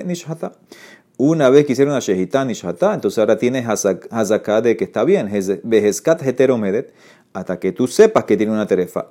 nishata. 0.05 0.53
Una 1.17 1.49
vez 1.49 1.65
que 1.65 1.75
hicieron 1.75 1.93
una 1.93 2.01
shehita 2.01 2.45
nishata, 2.45 2.93
entonces 2.93 3.19
ahora 3.19 3.39
tienes 3.39 3.69
hazaká 3.69 4.63
de 4.63 4.77
que 4.77 4.83
está 4.83 5.05
bien. 5.05 5.31
Vejeskat 5.63 6.27
heteromedet. 6.27 6.93
Hasta 7.33 7.61
que 7.61 7.71
tú 7.71 7.87
sepas 7.87 8.25
que 8.25 8.37
tiene 8.37 8.53
una 8.53 8.67
terefa. 8.67 9.09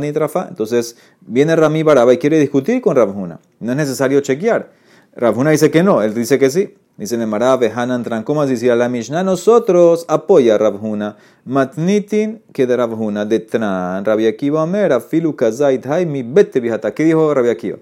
Nitrafa. 0.00 0.48
Entonces 0.48 0.96
viene 1.20 1.54
Rami 1.54 1.84
Baraba 1.84 2.12
y 2.12 2.18
quiere 2.18 2.40
discutir 2.40 2.80
con 2.80 2.96
Rabjuna. 2.96 3.38
No 3.60 3.70
es 3.70 3.76
necesario 3.76 4.20
chequear. 4.20 4.72
Rabjuna 5.14 5.50
dice 5.52 5.70
que 5.70 5.84
no, 5.84 6.02
él 6.02 6.12
dice 6.12 6.40
que 6.40 6.50
sí. 6.50 6.74
Dice 6.98 7.18
Nemara, 7.18 7.52
Hanan 7.52 8.04
¿cómo 8.24 8.46
decía 8.46 8.74
la 8.74 8.88
Mishnah? 8.88 9.22
Nosotros 9.22 10.06
apoya 10.08 10.56
Rabhuna. 10.56 11.18
Matnitin 11.44 12.40
que 12.54 12.66
de 12.66 12.74
Rabhuna. 12.74 13.26
De 13.26 13.40
Tran, 13.40 14.02
Rabbi 14.02 14.26
Akiva 14.26 14.62
Omer, 14.62 14.98
Filu 15.02 15.36
Kazait 15.36 15.84
Hai, 15.84 16.06
mi 16.06 16.22
bete 16.22 16.58
vijata. 16.58 16.94
¿Qué 16.94 17.04
dijo 17.04 17.34
Rabbi 17.34 17.50
Akiva? 17.50 17.76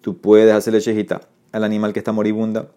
Tú 0.00 0.16
puedes 0.16 0.54
hacerle 0.54 0.78
shejita 0.78 1.22
al 1.50 1.64
animal 1.64 1.92
que 1.92 1.98
está 1.98 2.12
moribunda. 2.12 2.68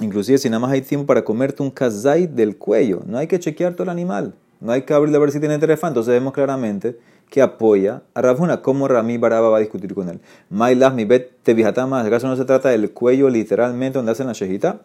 Inclusive 0.00 0.38
si 0.38 0.48
nada 0.48 0.60
más 0.60 0.70
hay 0.70 0.82
tiempo 0.82 1.06
para 1.06 1.24
comerte 1.24 1.60
un 1.60 1.72
kazait 1.72 2.30
del 2.30 2.56
cuello. 2.56 3.02
No 3.04 3.18
hay 3.18 3.26
que 3.26 3.40
chequear 3.40 3.74
todo 3.74 3.82
el 3.82 3.88
animal. 3.90 4.34
No 4.60 4.72
hay 4.72 4.82
que 4.82 4.94
abrirle 4.94 5.16
a 5.16 5.20
ver 5.20 5.32
si 5.32 5.40
tiene 5.40 5.58
terefa. 5.58 5.88
Entonces 5.88 6.12
vemos 6.12 6.32
claramente 6.32 6.98
que 7.30 7.42
apoya 7.42 8.02
a 8.14 8.22
Rabhuna. 8.22 8.62
¿Cómo 8.62 8.88
Rami 8.88 9.18
Baraba 9.18 9.48
va 9.48 9.56
a 9.58 9.60
discutir 9.60 9.94
con 9.94 10.08
él? 10.08 10.20
Mailas 10.50 10.94
mi 10.94 11.04
bet 11.04 11.32
tevijatama. 11.42 12.00
¿Acaso 12.00 12.26
no 12.26 12.36
se 12.36 12.44
trata 12.44 12.68
del 12.68 12.92
cuello 12.92 13.28
literalmente 13.28 13.98
donde 13.98 14.12
hacen 14.12 14.26
la 14.26 14.32
shejita? 14.32 14.82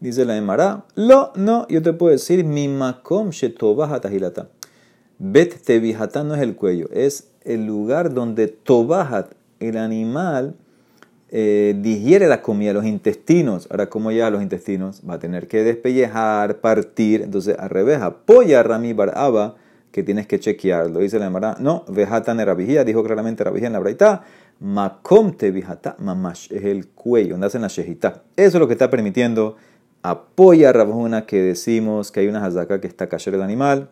Dice 0.00 0.24
la 0.24 0.36
Emara. 0.36 0.84
Lo, 0.94 1.32
no, 1.34 1.66
yo 1.68 1.82
te 1.82 1.92
puedo 1.92 2.12
decir 2.12 2.44
mi 2.44 2.68
makom 2.68 3.30
shetobah 3.30 4.00
tahilata. 4.00 4.48
Bet 5.18 5.62
tevijatá 5.64 6.22
no 6.22 6.36
es 6.36 6.42
el 6.42 6.54
cuello, 6.54 6.88
es 6.92 7.32
el 7.42 7.66
lugar 7.66 8.14
donde 8.14 8.46
tobahat, 8.46 9.32
el 9.58 9.76
animal, 9.76 10.54
eh, 11.30 11.74
digiere 11.78 12.26
la 12.26 12.40
comida, 12.42 12.72
los 12.72 12.84
intestinos. 12.84 13.68
Ahora, 13.70 13.88
¿cómo 13.88 14.10
llega 14.10 14.28
a 14.28 14.30
los 14.30 14.42
intestinos? 14.42 15.02
Va 15.08 15.14
a 15.14 15.18
tener 15.18 15.46
que 15.46 15.62
despellejar, 15.62 16.60
partir. 16.60 17.22
Entonces, 17.22 17.56
al 17.58 17.70
revés, 17.70 18.00
apoya 18.00 18.60
a 18.60 18.62
Rami 18.62 18.92
Baraba 18.92 19.56
que 19.92 20.02
tienes 20.02 20.26
que 20.26 20.38
chequearlo. 20.38 21.00
Dice 21.00 21.18
la 21.18 21.26
Emara, 21.26 21.56
no, 21.60 21.84
vejatan 21.88 22.40
era 22.40 22.54
vigía, 22.54 22.84
dijo 22.84 23.02
claramente 23.02 23.42
era 23.42 23.50
vigía 23.50 23.68
en 23.68 23.72
la 23.72 23.78
braita, 23.78 24.22
makom 24.60 25.36
vijata 25.36 25.96
mamash, 25.98 26.52
es 26.52 26.64
el 26.64 26.88
cuello, 26.88 27.32
donde 27.32 27.46
hacen 27.46 27.62
la 27.62 27.68
shejita. 27.68 28.22
Eso 28.36 28.58
es 28.58 28.60
lo 28.60 28.66
que 28.66 28.74
está 28.74 28.90
permitiendo, 28.90 29.56
apoya 30.02 30.70
a 30.70 30.72
Rabjuna 30.72 31.26
que 31.26 31.42
decimos 31.42 32.12
que 32.12 32.20
hay 32.20 32.28
una 32.28 32.44
hazaka 32.44 32.80
que 32.80 32.86
está 32.86 33.08
cayendo 33.08 33.38
el 33.38 33.42
animal, 33.42 33.88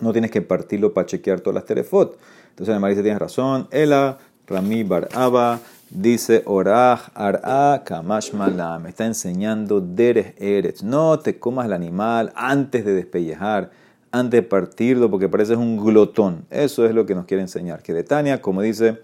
no 0.00 0.12
tienes 0.12 0.30
que 0.30 0.42
partirlo 0.42 0.94
para 0.94 1.06
chequear 1.06 1.40
todas 1.40 1.54
las 1.54 1.64
telefot. 1.66 2.18
Entonces 2.50 2.68
la 2.68 2.76
Emara 2.76 2.90
dice, 2.90 3.02
tienes 3.02 3.20
razón, 3.20 3.68
Ela, 3.70 4.18
Rami 4.46 4.82
Baraba, 4.84 5.60
dice 5.94 6.42
Oraj 6.46 7.10
Ar'a 7.14 7.82
Kamash 7.84 8.32
Malam, 8.32 8.86
está 8.86 9.06
enseñando 9.06 9.80
Derech 9.80 10.34
Eretz, 10.40 10.82
no 10.82 11.18
te 11.18 11.38
comas 11.38 11.66
el 11.66 11.72
animal 11.72 12.32
antes 12.34 12.84
de 12.84 12.94
despellejar 12.94 13.70
antes 14.12 14.42
de 14.42 14.42
partirlo 14.42 15.10
porque 15.10 15.28
pareces 15.28 15.56
un 15.56 15.82
glotón. 15.82 16.44
Eso 16.50 16.84
es 16.84 16.94
lo 16.94 17.06
que 17.06 17.14
nos 17.14 17.24
quiere 17.24 17.42
enseñar. 17.42 17.82
Que 17.82 17.94
de 17.94 18.04
Tania, 18.04 18.40
como 18.40 18.60
dice 18.60 19.00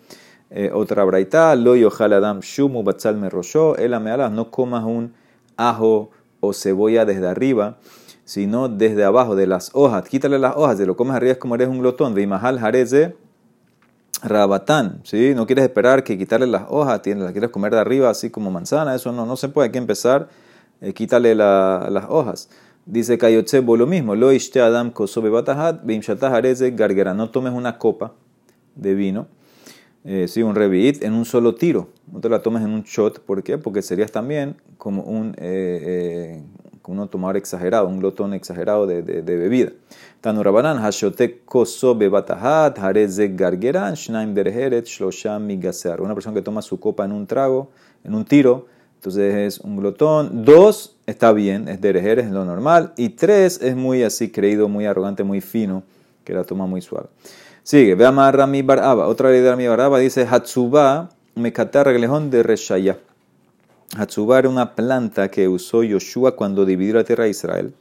eh, 0.50 0.70
otra 0.72 1.02
braita, 1.04 1.56
lo 1.56 1.72
adam 1.72 2.40
shumu 2.40 2.82
batzal 2.82 3.16
me 3.16 3.30
el 3.78 3.94
amealas, 3.94 4.30
no 4.30 4.50
comas 4.50 4.84
un 4.84 5.14
ajo 5.56 6.10
o 6.40 6.52
cebolla 6.52 7.04
desde 7.04 7.26
arriba, 7.26 7.78
sino 8.24 8.68
desde 8.68 9.04
abajo, 9.04 9.34
de 9.34 9.46
las 9.46 9.70
hojas. 9.72 10.06
Quítale 10.06 10.38
las 10.38 10.54
hojas, 10.56 10.76
de 10.78 10.86
lo 10.86 10.94
comes 10.94 11.16
arriba 11.16 11.32
es 11.32 11.38
como 11.38 11.54
eres 11.54 11.68
un 11.68 11.78
glotón. 11.80 12.14
De 12.14 12.22
imajal 12.22 12.60
jareze 12.60 13.16
rabatán, 14.22 15.00
¿sí? 15.04 15.32
No 15.34 15.46
quieres 15.46 15.64
esperar 15.64 16.04
que 16.04 16.18
quitarle 16.18 16.46
las 16.46 16.64
hojas, 16.68 17.00
las 17.06 17.32
quieres 17.32 17.50
comer 17.50 17.72
de 17.72 17.80
arriba 17.80 18.10
así 18.10 18.30
como 18.30 18.50
manzana, 18.50 18.94
eso 18.94 19.12
no, 19.12 19.26
no 19.26 19.36
se 19.36 19.48
puede, 19.48 19.66
hay 19.66 19.72
que 19.72 19.78
empezar, 19.78 20.28
eh, 20.80 20.92
quítale 20.92 21.34
las 21.34 22.04
hojas. 22.08 22.48
Dice 22.86 23.18
Kayotsebo 23.18 23.76
lo 23.76 23.86
mismo, 23.86 24.14
lo 24.14 24.32
ishte 24.32 24.62
adam 24.62 24.90
kosobe 24.92 25.28
batahat, 25.28 25.82
gargara. 26.74 27.12
No 27.12 27.30
tomes 27.30 27.52
una 27.52 27.76
copa 27.76 28.14
de 28.74 28.94
vino, 28.94 29.26
eh, 30.04 30.26
sí, 30.26 30.42
un 30.42 30.54
revit, 30.54 31.02
en 31.02 31.12
un 31.12 31.26
solo 31.26 31.54
tiro. 31.54 31.88
No 32.10 32.20
te 32.20 32.30
la 32.30 32.40
tomes 32.40 32.62
en 32.62 32.70
un 32.70 32.84
shot. 32.84 33.20
¿Por 33.20 33.42
qué? 33.42 33.58
Porque 33.58 33.82
serías 33.82 34.10
también 34.10 34.56
como 34.78 35.02
un, 35.02 35.34
eh, 35.36 36.40
eh, 36.40 36.42
un 36.88 37.08
tomador 37.08 37.36
exagerado, 37.36 37.86
un 37.86 37.98
glotón 37.98 38.34
exagerado 38.34 38.86
de, 38.86 39.02
de, 39.02 39.36
bebida. 39.36 39.72
Tanurabanan, 40.20 40.78
hashote 40.78 41.40
kosobe 41.44 42.08
batahat, 42.08 42.78
hareze 42.78 43.28
gargeran, 43.28 43.94
shnaim 43.94 44.34
derheret, 44.34 44.86
shlosham 44.86 45.46
migasear. 45.46 46.00
Una 46.00 46.14
persona 46.14 46.34
que 46.34 46.42
toma 46.42 46.62
su 46.62 46.80
copa 46.80 47.04
en 47.04 47.12
un 47.12 47.26
trago, 47.26 47.70
en 48.04 48.14
un 48.14 48.24
tiro, 48.24 48.66
entonces 48.96 49.34
es 49.34 49.60
un 49.60 49.76
glotón. 49.76 50.44
Dos, 50.44 50.96
está 51.06 51.32
bien, 51.32 51.68
es 51.68 51.80
derejer, 51.80 52.18
es 52.18 52.30
lo 52.30 52.44
normal. 52.44 52.94
Y 52.96 53.10
tres, 53.10 53.60
es 53.62 53.76
muy 53.76 54.02
así 54.02 54.30
creído, 54.30 54.68
muy 54.68 54.86
arrogante, 54.86 55.22
muy 55.24 55.40
fino, 55.40 55.82
que 56.24 56.32
la 56.32 56.44
toma 56.44 56.66
muy 56.66 56.80
suave. 56.80 57.08
Sigue, 57.62 57.94
ve 57.94 58.06
a 58.06 58.32
Rami 58.32 58.62
Baraba. 58.62 59.06
Otra 59.08 59.30
ley 59.30 59.40
de 59.40 59.50
Rami 59.50 59.66
Baraba 59.68 59.98
dice, 59.98 60.26
Hatsuba 60.28 61.10
mekata 61.34 61.84
reglejón 61.84 62.30
de 62.30 62.42
Reshaya. 62.42 62.98
Hatsuba 63.96 64.38
era 64.38 64.48
una 64.48 64.74
planta 64.74 65.30
que 65.30 65.48
usó 65.48 65.82
Yoshua 65.82 66.36
cuando 66.36 66.64
dividió 66.64 66.94
la 66.94 67.04
tierra 67.04 67.24
de 67.24 67.30
Israel, 67.30 67.74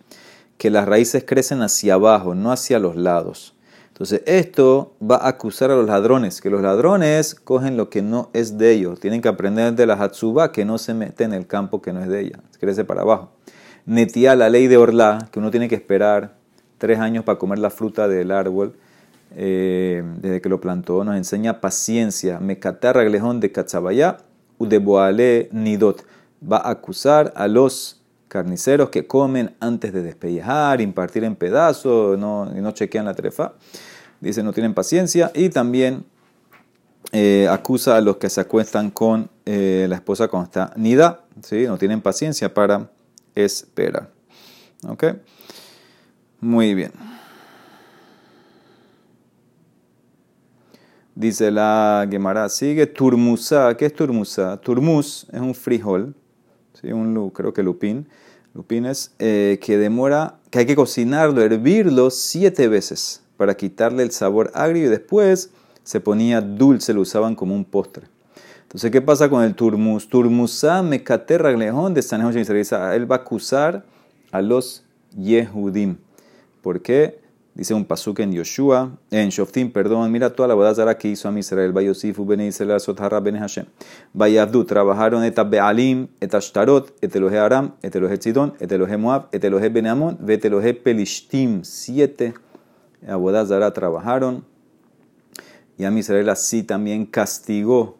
que 0.57 0.69
las 0.69 0.87
raíces 0.87 1.23
crecen 1.25 1.61
hacia 1.61 1.95
abajo, 1.95 2.33
no 2.33 2.51
hacia 2.51 2.79
los 2.79 2.95
lados. 2.95 3.53
Entonces, 3.89 4.21
esto 4.25 4.93
va 5.01 5.15
a 5.17 5.29
acusar 5.29 5.71
a 5.71 5.75
los 5.75 5.87
ladrones, 5.87 6.39
que 6.39 6.51
los 6.51 6.61
ladrones 6.61 7.33
cogen 7.33 7.77
lo 7.77 7.89
que 7.89 8.03
no 8.03 8.29
es 8.33 8.57
de 8.57 8.71
ellos. 8.71 8.99
Tienen 8.99 9.21
que 9.21 9.27
aprender 9.27 9.73
de 9.73 9.87
la 9.87 9.95
Hatsuba 9.95 10.51
que 10.51 10.65
no 10.65 10.77
se 10.77 10.93
mete 10.93 11.23
en 11.23 11.33
el 11.33 11.47
campo 11.47 11.81
que 11.81 11.93
no 11.93 12.01
es 12.01 12.07
de 12.07 12.21
ella, 12.21 12.39
crece 12.59 12.85
para 12.85 13.01
abajo. 13.01 13.31
Netía, 13.87 14.35
la 14.35 14.49
ley 14.49 14.67
de 14.67 14.77
Orlá, 14.77 15.29
que 15.31 15.39
uno 15.39 15.49
tiene 15.49 15.67
que 15.67 15.75
esperar 15.75 16.35
tres 16.77 16.99
años 16.99 17.23
para 17.23 17.39
comer 17.39 17.59
la 17.59 17.69
fruta 17.69 18.07
del 18.07 18.31
árbol 18.31 18.75
eh, 19.35 20.03
desde 20.21 20.41
que 20.41 20.49
lo 20.49 20.61
plantó, 20.61 21.03
nos 21.03 21.15
enseña 21.15 21.59
paciencia. 21.59 22.39
Mekatar 22.39 22.95
reglejón 22.95 23.39
de 23.39 23.51
Katzabayá, 23.51 24.17
Udeboale 24.57 25.49
Nidot. 25.51 26.05
Va 26.41 26.57
a 26.57 26.71
acusar 26.71 27.33
a 27.35 27.47
los 27.47 28.01
carniceros 28.27 28.89
que 28.89 29.07
comen 29.07 29.55
antes 29.59 29.93
de 29.93 30.03
despellejar, 30.03 30.81
impartir 30.81 31.23
en 31.23 31.35
pedazos, 31.35 32.17
no, 32.19 32.51
y 32.55 32.61
no 32.61 32.71
chequean 32.71 33.05
la 33.05 33.13
trefa. 33.13 33.53
Dice, 34.19 34.43
no 34.43 34.53
tienen 34.53 34.73
paciencia. 34.73 35.31
Y 35.33 35.49
también 35.49 36.05
eh, 37.11 37.47
acusa 37.49 37.97
a 37.97 38.01
los 38.01 38.17
que 38.17 38.29
se 38.29 38.41
acuestan 38.41 38.91
con 38.91 39.29
eh, 39.45 39.85
la 39.89 39.95
esposa 39.95 40.27
cuando 40.27 40.45
está 40.45 40.73
nida. 40.75 41.23
¿sí? 41.41 41.65
No 41.65 41.77
tienen 41.77 42.01
paciencia 42.01 42.53
para 42.53 42.89
esperar. 43.35 44.09
¿Ok? 44.87 45.05
Muy 46.39 46.75
bien. 46.75 46.91
Dice 51.17 51.49
la 51.49 52.07
Gemara, 52.07 52.47
sigue 52.47 52.85
turmusa. 52.85 53.75
¿Qué 53.75 53.87
es 53.87 53.93
turmusa? 53.95 54.55
Turmus 54.57 55.25
es 55.33 55.41
un 55.41 55.55
frijol, 55.55 56.13
¿sí? 56.79 56.91
un, 56.91 57.31
creo 57.31 57.51
que 57.51 57.63
lupín. 57.63 58.07
Lupín 58.53 58.85
es 58.85 59.15
eh, 59.17 59.57
que 59.59 59.79
demora, 59.79 60.35
que 60.51 60.59
hay 60.59 60.67
que 60.67 60.75
cocinarlo, 60.75 61.41
hervirlo 61.41 62.11
siete 62.11 62.67
veces 62.67 63.23
para 63.35 63.57
quitarle 63.57 64.03
el 64.03 64.11
sabor 64.11 64.51
agrio 64.53 64.85
y 64.85 64.89
después 64.89 65.49
se 65.81 65.99
ponía 65.99 66.39
dulce, 66.39 66.93
lo 66.93 67.01
usaban 67.01 67.33
como 67.33 67.55
un 67.55 67.65
postre. 67.65 68.05
Entonces, 68.61 68.91
¿qué 68.91 69.01
pasa 69.01 69.27
con 69.27 69.43
el 69.43 69.55
turmus? 69.55 70.07
Turmusa 70.07 70.83
mecate 70.83 71.39
raglejón 71.39 71.95
de 71.95 72.03
San 72.03 72.21
Él 72.21 73.11
va 73.11 73.15
a 73.15 73.19
acusar 73.19 73.83
a 74.31 74.43
los 74.43 74.83
Yehudim. 75.17 75.97
¿Por 76.61 76.79
qué? 76.79 77.26
Dice 77.57 77.73
un 77.73 77.85
pasuk 77.85 78.19
en 78.19 78.31
Yoshua, 78.31 78.91
en 79.09 79.29
Shoftim, 79.29 79.71
perdón, 79.71 80.11
mira 80.11 80.29
toda 80.29 80.47
la 80.47 80.53
bodazara 80.53 80.95
que 80.95 81.07
hizo 81.07 81.27
a 81.27 81.39
Israel. 81.39 81.71
Bayosifu 81.71 82.23
ben 82.23 82.41
Israel 82.41 82.79
Sothara 82.79 83.19
ben 83.19 83.35
Hashem. 83.35 83.65
Bayavdu, 84.13 84.63
trabajaron 84.63 85.23
eta 85.23 85.43
Bealim, 85.43 86.07
eta 86.21 86.37
Shtarot, 86.39 86.93
et 87.01 87.15
Elohe 87.15 87.39
Aram, 87.39 87.71
et 87.81 87.95
Elohe 87.95 88.15
Tzidon, 88.19 88.53
et 88.59 88.97
Moab, 88.97 89.29
et 89.31 89.43
Elohe 89.43 89.69
Ben 89.69 89.87
Amon, 89.87 90.19
Elohe 90.27 90.73
Pelishtim. 90.75 91.63
Siete 91.63 92.35
abodazara 93.07 93.73
trabajaron. 93.73 94.45
Y 95.79 95.85
a 95.85 95.91
Israel 95.91 96.29
así 96.29 96.61
también 96.61 97.07
castigó, 97.07 97.97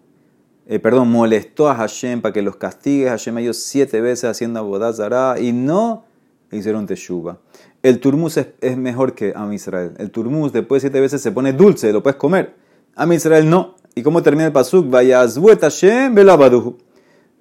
eh, 0.67 0.77
perdón, 0.77 1.09
molestó 1.09 1.67
a 1.67 1.73
Hashem 1.73 2.21
para 2.21 2.31
que 2.31 2.43
los 2.43 2.57
castigue. 2.57 3.09
Hashem 3.09 3.35
ellos 3.39 3.57
siete 3.57 4.01
veces 4.01 4.25
haciendo 4.25 4.59
abodazara 4.59 5.39
y 5.39 5.51
no 5.51 6.05
hicieron 6.51 6.85
teshuva. 6.85 7.39
El 7.87 7.99
turmus 8.01 8.35
es, 8.35 8.75
mejor 8.77 9.15
que 9.15 9.31
Am 9.33 9.53
Israel. 9.53 9.93
El 9.97 10.11
turmus 10.11 10.51
después 10.51 10.81
de 10.81 10.89
siete 10.89 10.99
veces 10.99 11.21
se 11.21 11.31
pone 11.31 11.53
dulce, 11.53 11.93
lo 11.93 12.03
puedes 12.03 12.17
comer. 12.17 12.53
Am 12.97 13.13
Israel 13.13 13.49
no. 13.49 13.75
¿Y 13.95 14.03
cómo 14.03 14.21
termina 14.21 14.47
el 14.47 14.51
pasuk? 14.51 14.93
Hashem. 14.93 16.13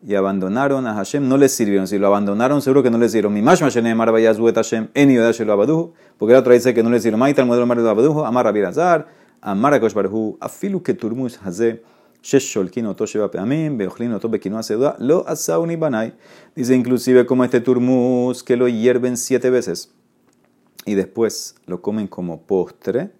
Y 0.06 0.14
abandonaron 0.14 0.86
a 0.86 0.94
Hashem, 0.94 1.28
no 1.28 1.36
les 1.36 1.50
sirvieron. 1.50 1.88
Si 1.88 1.98
lo 1.98 2.06
abandonaron, 2.06 2.62
seguro 2.62 2.84
que 2.84 2.90
no 2.90 2.98
les 2.98 3.10
sirvieron. 3.10 3.34
Mi 3.34 3.42
mashma 3.42 3.70
shenemar 3.70 4.12
vayazbuet 4.12 4.54
Hashem 4.54 4.86
en 4.94 5.10
Yodashel 5.10 5.50
abaduhu. 5.50 5.94
Porque 6.16 6.34
la 6.34 6.38
otra 6.38 6.52
dice 6.52 6.72
que 6.72 6.84
no 6.84 6.90
les 6.90 7.02
sirvió. 7.02 7.18
Maita 7.18 7.42
el 7.42 7.48
modelo 7.48 7.66
mar 7.66 7.80
abaduhu, 7.80 8.24
amar 8.24 8.44
rabirazar, 8.44 9.08
amar 9.40 9.74
a 9.74 9.80
baruhu, 9.80 10.38
afilu 10.40 10.80
que 10.80 10.94
turmus 10.94 11.40
haze. 11.44 11.82
Shesholkin 12.22 12.86
oto 12.86 13.04
sheba 13.04 13.32
peamim, 13.32 13.76
beochlin 13.76 14.12
oto 14.12 14.28
bekinu 14.28 14.58
aseuda, 14.58 14.94
lo 15.00 15.28
asauni 15.28 15.74
banai. 15.74 16.14
Dice 16.54 16.76
inclusive 16.76 17.26
como 17.26 17.42
este 17.42 17.60
turmus 17.60 18.44
que 18.44 18.56
lo 18.56 18.68
hierven 18.68 19.16
siete 19.16 19.50
veces 19.50 19.90
y 20.86 20.94
después 20.94 21.56
lo 21.66 21.82
comen 21.82 22.06
como 22.06 22.40
postre, 22.42 23.10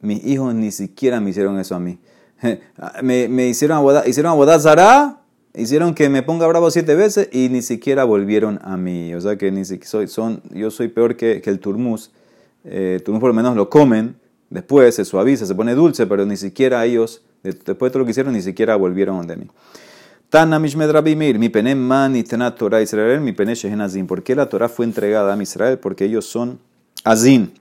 mis 0.00 0.24
hijos 0.24 0.54
ni 0.54 0.70
siquiera 0.70 1.20
me 1.20 1.30
hicieron 1.30 1.58
eso 1.58 1.74
a 1.74 1.80
mí. 1.80 1.98
Me, 3.02 3.28
me 3.28 3.48
hicieron 3.48 3.78
abodar, 3.78 4.08
hicieron 4.08 4.60
zara, 4.60 5.22
hicieron 5.54 5.92
que 5.92 6.08
me 6.08 6.22
ponga 6.22 6.46
bravo 6.46 6.70
siete 6.70 6.94
veces 6.94 7.28
y 7.32 7.48
ni 7.48 7.62
siquiera 7.62 8.04
volvieron 8.04 8.60
a 8.62 8.76
mí. 8.76 9.12
O 9.14 9.20
sea 9.20 9.36
que 9.36 9.50
ni 9.50 9.64
soy, 9.64 10.06
son, 10.06 10.40
yo 10.50 10.70
soy 10.70 10.86
peor 10.86 11.16
que, 11.16 11.42
que 11.42 11.50
el 11.50 11.58
turmus. 11.58 12.12
Eh, 12.64 13.02
por 13.04 13.24
lo 13.24 13.34
menos 13.34 13.56
lo 13.56 13.68
comen, 13.68 14.16
después 14.50 14.94
se 14.94 15.04
suaviza, 15.04 15.46
se 15.46 15.54
pone 15.56 15.74
dulce, 15.74 16.06
pero 16.06 16.24
ni 16.26 16.36
siquiera 16.36 16.84
ellos, 16.84 17.22
después 17.42 17.66
de 17.66 17.90
todo 17.90 17.98
lo 18.00 18.04
que 18.04 18.12
hicieron, 18.12 18.34
ni 18.34 18.42
siquiera 18.42 18.76
volvieron 18.76 19.26
de 19.26 19.36
mí. 19.36 19.46
Tana 20.28 20.58
Mishmedrabimir, 20.58 21.38
mi 21.38 21.48
pene 21.48 21.74
man 21.74 22.14
y 22.14 22.22
Torah 22.22 22.82
Israel, 22.82 23.20
mi 23.20 23.32
pene 23.32 23.54
Shehenazim. 23.54 24.06
¿Por 24.06 24.22
qué 24.22 24.34
la 24.34 24.48
Torah 24.48 24.68
fue 24.68 24.84
entregada 24.84 25.34
a 25.34 25.42
Israel? 25.42 25.78
Porque 25.78 26.04
ellos 26.04 26.26
son 26.26 26.60
Azin. 27.04 27.52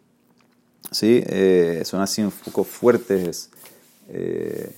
¿sí? 0.91 1.24
Eh, 1.25 1.82
son 1.86 2.01
así 2.01 2.22
un 2.22 2.32
poco 2.32 2.63
fuertes, 2.63 3.50
eh, 4.10 4.72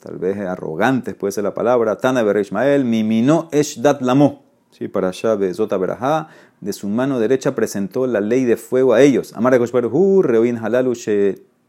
tal 0.00 0.18
vez 0.18 0.36
arrogantes 0.38 1.14
puede 1.14 1.32
ser 1.32 1.44
la 1.44 1.54
palabra. 1.54 1.96
Tana 1.96 2.22
Ber 2.22 2.38
Ishmael, 2.38 2.84
Mimino 2.84 3.48
Dat 3.78 4.00
Lamo. 4.02 4.42
¿sí? 4.70 4.88
Para 4.88 5.08
allá, 5.08 5.34
Bezota 5.36 5.76
Berajá, 5.76 6.28
de 6.60 6.72
su 6.72 6.88
mano 6.88 7.18
derecha 7.18 7.54
presentó 7.54 8.06
la 8.06 8.20
ley 8.20 8.44
de 8.44 8.56
fuego 8.56 8.94
a 8.94 9.02
ellos. 9.02 9.32
Amara 9.34 9.58
Koshbaruhu, 9.58 10.22
Reoin 10.22 10.56
Halalu 10.56 10.94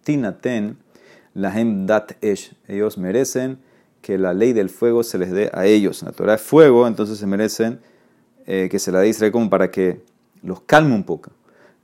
Tinaten, 0.03 0.77
Lahem 1.33 1.85
Dat 1.85 2.13
Esh. 2.21 2.53
Ellos 2.67 2.97
merecen 2.97 3.59
que 4.01 4.17
la 4.17 4.33
ley 4.33 4.53
del 4.53 4.69
fuego 4.69 5.03
se 5.03 5.17
les 5.17 5.31
dé 5.31 5.49
a 5.53 5.65
ellos. 5.65 6.03
La 6.03 6.11
Torah 6.11 6.35
es 6.35 6.41
fuego, 6.41 6.87
entonces 6.87 7.17
se 7.17 7.27
merecen 7.27 7.79
eh, 8.45 8.69
que 8.71 8.79
se 8.79 8.91
la 8.91 8.99
dé 8.99 9.09
Israel 9.09 9.31
como 9.31 9.49
para 9.49 9.69
que 9.69 10.01
los 10.41 10.61
calme 10.61 10.95
un 10.95 11.03
poco. 11.03 11.31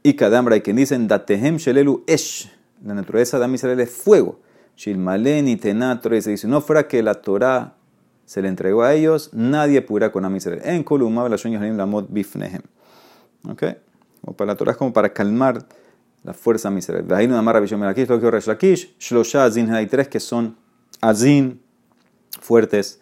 Y 0.04 0.16
Kadambra, 0.16 0.56
hay 0.56 0.62
quien 0.62 0.76
dicen, 0.76 1.08
Datehem 1.08 1.58
Shelelu 1.58 2.04
Esh. 2.06 2.52
La 2.84 2.94
naturaleza 2.94 3.40
de 3.40 3.54
Israel 3.54 3.80
es 3.80 3.90
fuego. 3.90 4.42
Shilmalen 4.76 5.48
y 5.48 5.56
Tenatro. 5.56 6.16
Y 6.16 6.22
se 6.22 6.32
dice, 6.32 6.48
no 6.48 6.60
fuera 6.60 6.88
que 6.88 7.02
la 7.02 7.16
Torah 7.16 7.78
se 8.26 8.42
le 8.42 8.48
entregó 8.48 8.84
a 8.84 8.94
ellos, 8.94 9.30
nadie 9.34 9.82
pudiera 9.82 10.12
con 10.12 10.26
Am 10.26 10.36
Israel. 10.36 10.62
En 10.64 10.84
Kolumab 10.84 11.30
la 11.30 11.86
Mod 11.86 12.06
Bifnehem. 12.10 12.62
¿Ok? 13.50 13.64
Como 14.22 14.36
para 14.36 14.54
la 14.54 14.58
Torah 14.58 14.72
es 14.72 14.78
como 14.78 14.94
para 14.94 15.14
calmar 15.14 15.66
la 16.24 16.34
fuerza 16.34 16.70
de 16.70 16.80
Israel. 16.80 17.08
De 17.08 17.16
ahí 17.16 17.28
no 17.28 17.38
amarra 17.38 17.60
Bishom 17.60 17.80
Melakish, 17.80 18.08
lo 18.08 18.20
que 18.20 18.32
Resh 18.32 18.48
Lakish, 18.48 18.96
Shlosha 18.98 19.46
Azin, 19.46 19.72
hay 19.72 19.88
tres 19.88 20.08
que 20.08 20.20
son 20.20 20.56
Azin, 21.02 21.62
fuertes. 22.40 23.00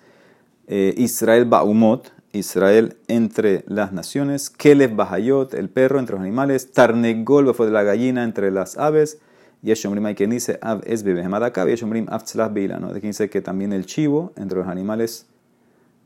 Eh, 0.67 0.93
Israel 0.97 1.45
Baumot, 1.45 2.11
Israel 2.33 2.97
entre 3.07 3.63
las 3.67 3.91
naciones, 3.93 4.49
Kelef 4.49 4.95
Bahayot, 4.95 5.53
el 5.53 5.69
perro 5.69 5.99
entre 5.99 6.15
los 6.15 6.21
animales, 6.21 6.71
Tarnegol, 6.71 7.53
fue 7.53 7.65
de 7.65 7.71
la 7.71 7.83
gallina 7.83 8.23
entre 8.23 8.51
las 8.51 8.77
aves, 8.77 9.19
y 9.63 9.71
hay 9.71 10.15
quien 10.15 10.31
dice 10.31 10.57
Av 10.61 10.81
es 10.85 11.03
Bebehemadakab, 11.03 11.69
y 11.69 11.73
Eshomrim 11.73 12.07
Beila, 12.51 12.79
¿no? 12.79 12.93
De 12.93 12.99
quien 12.99 13.11
dice 13.11 13.29
que 13.29 13.41
también 13.41 13.73
el 13.73 13.85
chivo 13.85 14.33
entre 14.35 14.57
los 14.59 14.67
animales 14.67 15.27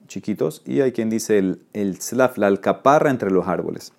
chiquitos, 0.08 0.62
y 0.66 0.82
hay 0.82 0.92
quien 0.92 1.10
dice 1.10 1.38
el, 1.38 1.62
el 1.74 2.00
Tzlaf, 2.00 2.38
la 2.38 2.48
alcaparra 2.48 3.10
entre 3.10 3.32
los 3.32 3.48
árboles. 3.48 3.94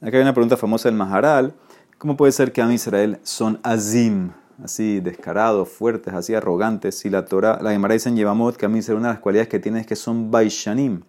Acá 0.00 0.16
hay 0.16 0.22
una 0.22 0.34
pregunta 0.34 0.56
famosa 0.56 0.88
del 0.88 0.96
Maharal, 0.96 1.54
¿cómo 1.98 2.16
puede 2.16 2.32
ser 2.32 2.52
que 2.52 2.62
Am 2.62 2.72
Israel 2.72 3.18
son 3.22 3.58
Azim? 3.62 4.32
así 4.64 5.00
descarados, 5.00 5.68
fuertes, 5.68 6.12
así 6.14 6.34
arrogantes. 6.34 6.98
Si 6.98 7.10
la 7.10 7.24
Torah, 7.24 7.58
la 7.62 7.72
Gemara 7.72 7.94
dice 7.94 8.08
en 8.08 8.16
que 8.16 8.66
a 8.66 8.68
mí 8.68 8.80
una 8.88 9.08
de 9.08 9.14
las 9.14 9.18
cualidades 9.20 9.48
que 9.48 9.58
tienen 9.58 9.80
es 9.80 9.86
que 9.86 9.96
son 9.96 10.30
Baishanim, 10.30 11.02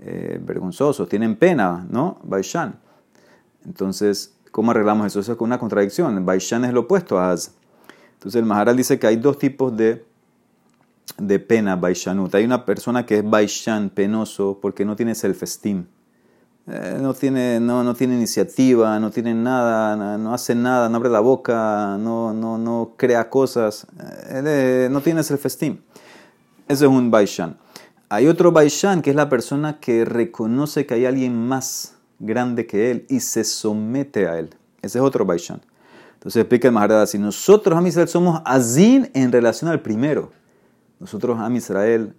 eh, 0.00 0.40
vergonzosos, 0.42 1.08
tienen 1.08 1.36
pena, 1.36 1.86
¿no? 1.90 2.18
Baishan. 2.22 2.78
Entonces, 3.64 4.34
¿cómo 4.50 4.70
arreglamos 4.70 5.06
eso? 5.06 5.20
Eso 5.20 5.32
es 5.32 5.40
una 5.40 5.58
contradicción. 5.58 6.24
Baishan 6.24 6.64
es 6.64 6.72
lo 6.72 6.80
opuesto 6.80 7.18
a 7.18 7.32
Az. 7.32 7.54
Entonces, 8.14 8.38
el 8.38 8.46
Maharal 8.46 8.76
dice 8.76 8.98
que 8.98 9.06
hay 9.06 9.16
dos 9.16 9.38
tipos 9.38 9.76
de, 9.76 10.04
de 11.18 11.38
pena, 11.38 11.76
Baishanut. 11.76 12.34
Hay 12.34 12.44
una 12.44 12.64
persona 12.64 13.06
que 13.06 13.18
es 13.18 13.28
Baishan, 13.28 13.90
penoso, 13.90 14.58
porque 14.60 14.84
no 14.84 14.96
tiene 14.96 15.14
self-esteem 15.14 15.86
eh, 16.66 16.98
no, 17.00 17.14
tiene, 17.14 17.58
no, 17.58 17.82
no 17.82 17.94
tiene 17.94 18.14
iniciativa, 18.14 19.00
no 19.00 19.10
tiene 19.10 19.34
nada, 19.34 20.18
no 20.18 20.32
hace 20.32 20.54
nada, 20.54 20.88
no 20.88 20.98
abre 20.98 21.10
la 21.10 21.20
boca, 21.20 21.96
no, 21.98 22.32
no, 22.32 22.58
no 22.58 22.94
crea 22.96 23.28
cosas, 23.28 23.86
eh, 24.28 24.88
no 24.90 25.00
tiene 25.00 25.22
self-esteem. 25.22 25.80
Ese 26.68 26.84
es 26.84 26.90
un 26.90 27.10
Baishan. 27.10 27.56
Hay 28.12 28.26
otro 28.26 28.50
Baishan 28.50 29.02
que 29.02 29.10
es 29.10 29.16
la 29.16 29.28
persona 29.28 29.78
que 29.78 30.04
reconoce 30.04 30.84
que 30.84 30.94
hay 30.94 31.06
alguien 31.06 31.46
más 31.46 31.94
grande 32.18 32.66
que 32.66 32.90
él 32.90 33.06
y 33.08 33.20
se 33.20 33.44
somete 33.44 34.26
a 34.26 34.36
él. 34.36 34.50
Ese 34.82 34.98
es 34.98 35.04
otro 35.04 35.24
Baishan. 35.24 35.60
Entonces 36.14 36.40
explica 36.40 36.66
el 36.66 36.74
Maharada, 36.74 37.06
si 37.06 37.18
nosotros, 37.18 37.78
a 37.78 37.86
Israel, 37.86 38.08
somos 38.08 38.42
Azin 38.44 39.08
en 39.14 39.30
relación 39.30 39.70
al 39.70 39.80
primero, 39.80 40.32
nosotros, 40.98 41.38
a 41.38 41.48
Israel, 41.52 42.12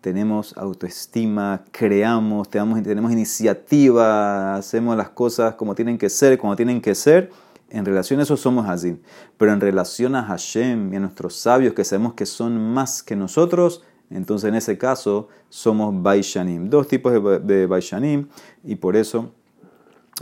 tenemos 0.00 0.56
autoestima, 0.56 1.64
creamos, 1.72 2.48
tenemos, 2.48 2.80
tenemos 2.84 3.10
iniciativa, 3.10 4.54
hacemos 4.54 4.96
las 4.96 5.08
cosas 5.08 5.56
como 5.56 5.74
tienen 5.74 5.98
que 5.98 6.08
ser, 6.08 6.38
como 6.38 6.54
tienen 6.54 6.80
que 6.80 6.94
ser. 6.94 7.32
En 7.68 7.84
relación 7.84 8.20
a 8.20 8.22
eso 8.22 8.36
somos 8.36 8.68
así. 8.68 8.96
Pero 9.36 9.52
en 9.52 9.60
relación 9.60 10.14
a 10.14 10.22
Hashem 10.22 10.92
y 10.92 10.96
a 10.96 11.00
nuestros 11.00 11.34
sabios 11.34 11.74
que 11.74 11.82
sabemos 11.82 12.14
que 12.14 12.26
son 12.26 12.72
más 12.72 13.02
que 13.02 13.16
nosotros, 13.16 13.82
entonces 14.10 14.48
en 14.48 14.54
ese 14.54 14.78
caso 14.78 15.28
somos 15.48 16.02
Baishanim. 16.02 16.70
Dos 16.70 16.88
tipos 16.88 17.12
de, 17.12 17.38
de 17.40 17.66
Baishanim 17.66 18.28
y 18.64 18.76
por 18.76 18.96
eso 18.96 19.32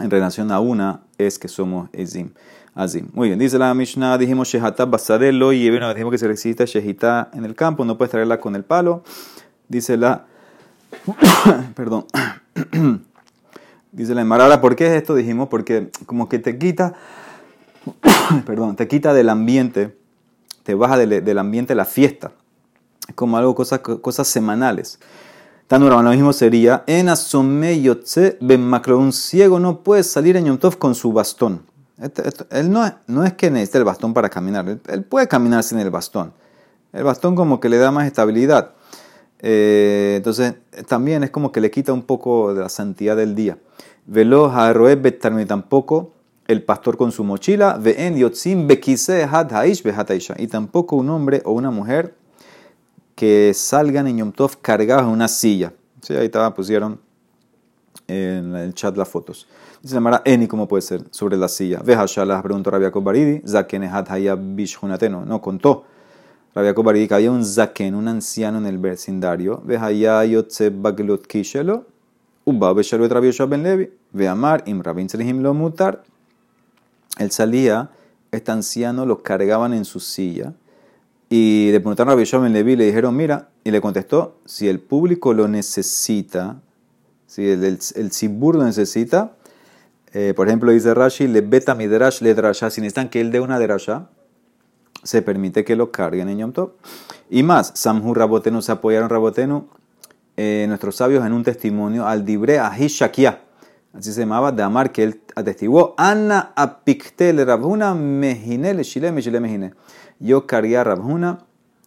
en 0.01 0.11
relación 0.11 0.51
a 0.51 0.61
una 0.61 1.03
es 1.19 1.39
que 1.39 1.49
somos 1.49 1.89
Ezim. 1.93 2.31
Azim. 2.75 3.09
Muy 3.13 3.29
bien, 3.29 3.39
dice 3.39 3.57
la 3.57 3.73
Mishnah, 3.73 4.19
dijimos 4.19 4.49
Shehata 4.49 4.85
Basadelo 4.85 5.53
y 5.53 5.71
bueno, 5.71 5.89
dijimos 5.91 6.11
que 6.11 6.19
se 6.19 6.27
necesita 6.27 6.65
Shehita 6.65 7.31
en 7.33 7.45
el 7.45 7.55
campo, 7.55 7.85
no 7.85 7.97
puedes 7.97 8.11
traerla 8.11 8.41
con 8.41 8.57
el 8.57 8.65
palo. 8.65 9.05
Dice 9.69 9.97
la. 9.97 10.27
perdón. 11.77 12.07
Dice 13.93 14.13
la 14.13 14.23
Emara. 14.23 14.61
¿por 14.61 14.75
qué 14.75 14.89
es 14.89 14.93
esto? 14.95 15.15
Dijimos, 15.15 15.49
porque 15.49 15.91
como 16.07 16.29
que 16.29 16.41
te 16.41 16.59
quita. 16.59 16.95
perdón, 18.47 18.75
te 18.75 18.89
quita 18.89 19.15
del 19.15 19.29
ambiente, 19.29 19.97
te 20.65 20.75
baja 20.75 20.97
del, 20.99 21.39
ambiente 21.39 21.77
la 21.77 21.85
fiesta. 21.85 22.33
Como 23.15 23.37
algo, 23.37 23.55
cosas, 23.55 23.81
cosas 23.81 24.29
semanales. 24.29 24.99
Tan 25.67 25.89
lo 25.89 26.03
mismo 26.03 26.33
sería, 26.35 26.85
en 26.87 27.09
asome 27.09 27.81
yotze 27.81 28.37
ben 28.41 28.61
macro, 28.61 28.99
un 28.99 29.13
ciego 29.13 29.59
no 29.59 29.81
puede 29.81 30.03
salir 30.03 30.37
en 30.37 30.45
Yom 30.45 30.59
Tov 30.59 30.77
con 30.77 30.95
su 30.95 31.11
bastón. 31.13 31.63
él 32.51 32.71
no, 32.71 32.95
no 33.07 33.25
es 33.25 33.33
que 33.33 33.51
necesite 33.51 33.79
el 33.79 33.85
bastón 33.85 34.13
para 34.13 34.29
caminar, 34.29 34.79
él, 34.87 35.05
puede 35.05 35.27
caminar 35.27 35.63
sin 35.65 35.79
el 35.79 35.91
bastón. 35.91 36.35
El 36.93 37.03
bastón 37.03 37.35
como 37.35 37.61
que 37.61 37.71
le 37.71 37.79
da 37.79 37.91
más 37.91 38.07
estabilidad. 38.07 38.73
Eh, 39.41 40.15
entonces, 40.19 40.55
también 40.87 41.25
es 41.25 41.31
como 41.31 41.51
que 41.51 41.63
le 41.63 41.71
quita 41.71 41.95
un 41.95 42.03
poco 42.03 42.53
de 42.55 42.61
la 42.61 42.69
santidad 42.69 43.17
del 43.17 43.35
día. 43.35 43.57
Velo 44.07 44.53
tampoco 45.49 46.13
el 46.47 46.63
pastor 46.63 46.99
con 46.99 47.11
su 47.11 47.25
mochila, 47.25 47.79
ve'en 47.81 48.17
yotzim 48.17 48.69
y 48.69 50.47
tampoco 50.47 50.97
un 50.97 51.09
hombre 51.09 51.41
o 51.47 51.53
una 51.53 51.71
mujer 51.71 52.15
que 53.15 53.53
salgan 53.55 54.07
en 54.07 54.19
Yom 54.19 54.33
Tov 54.33 54.59
cargados 54.61 55.05
en 55.05 55.11
una 55.11 55.29
silla. 55.29 55.73
Sí, 56.03 56.15
ahí 56.15 56.27
estaba, 56.27 56.55
pusieron 56.55 57.01
en 58.07 58.55
el 58.55 58.75
chat 58.75 58.97
las 58.97 59.09
fotos. 59.09 59.47
Dice 59.83 60.01
la 60.01 60.23
Eni, 60.25 60.47
¿cómo 60.47 60.67
puede 60.67 60.83
ser? 60.83 61.03
Sobre 61.11 61.37
la 61.37 61.49
silla. 61.49 61.81
Vejashalah, 61.85 62.43
preguntó 62.43 62.71
Rabia 62.71 62.91
Baridi, 62.91 63.43
Zaken 63.47 63.91
No, 65.27 65.41
contó 65.41 65.85
Rabia 66.55 66.71
Jacob 66.71 66.89
había 66.89 67.33
un 67.33 67.45
zaken, 67.45 67.97
un 67.97 68.07
anciano 68.07 68.59
en 68.59 68.67
el 68.67 68.79
vecindario. 68.79 69.61
Vejaya 69.65 70.25
yotze 70.25 70.71
baglot 70.71 71.27
kishelo. 71.27 71.85
Uba 72.45 72.73
beshalu 72.73 73.09
Rabbi 73.09 73.27
Yoshua 73.27 73.47
ben 73.47 73.65
Levi. 73.65 73.91
Veamar 74.13 74.63
im 74.67 74.81
rabin 74.81 75.09
lo 75.43 75.53
mutar. 75.53 76.05
Él 77.19 77.33
salía, 77.33 77.91
este 78.31 78.53
anciano 78.53 79.05
lo 79.05 79.21
cargaban 79.21 79.75
en 79.75 79.85
su 79.85 79.99
silla. 79.99 80.53
Y 81.37 81.73
le 81.73 81.81
preguntaron 81.81 82.17
a 82.17 82.23
Yoshua 82.23 82.39
ben 82.39 82.53
Levi 82.53 82.77
le 82.77 82.87
dijeron, 82.87 83.17
mira, 83.17 83.49
y 83.65 83.73
le 83.73 83.81
contestó, 83.81 84.39
si 84.45 84.69
el 84.69 84.79
público 84.79 85.35
lo 85.35 85.49
necesita, 85.49 86.61
si 87.27 87.49
el, 87.49 87.65
el, 87.65 87.81
el 87.97 88.39
lo 88.41 88.63
necesita, 88.63 89.33
eh, 90.13 90.33
por 90.37 90.47
ejemplo, 90.47 90.71
dice 90.71 90.95
Rashi, 90.95 91.27
le 91.27 91.41
beta 91.41 91.75
midrash 91.75 92.21
le 92.21 92.35
drasha, 92.35 92.71
si 92.71 92.81
necesitan 92.81 93.09
que 93.09 93.21
él 93.21 93.33
dé 93.33 93.41
una 93.41 93.59
drasha, 93.59 94.11
se 95.03 95.23
permite 95.23 95.65
que 95.65 95.75
lo 95.75 95.91
carguen 95.91 96.29
en 96.29 96.39
Yom 96.39 96.53
Tov. 96.53 96.75
Y 97.29 97.43
más, 97.43 97.73
Samhu 97.75 98.15
Rabotenu 98.15 98.63
se 98.63 98.71
apoyaron 98.71 99.11
Rabotenu, 99.11 99.67
eh, 100.37 100.67
nuestros 100.69 100.95
sabios, 100.95 101.27
en 101.27 101.33
un 101.33 101.43
testimonio 101.43 102.07
al 102.07 102.25
Dibre 102.25 102.61
Ahishakia. 102.61 103.41
Así 103.97 104.13
se 104.13 104.21
llamaba, 104.21 104.53
de 104.53 104.91
que 104.91 105.05
él 105.05 105.21
atestiguó, 105.37 105.95
Anna 105.97 106.53
apiktel 106.57 107.45
Rabhuna 107.47 107.95
mejine 107.95 108.75
le 108.75 108.83
shile 108.83 109.13
mejine. 109.13 109.73
Yo 110.19 110.47
cargué 110.47 110.77
a 110.77 110.85
Rabhuna 110.85 111.39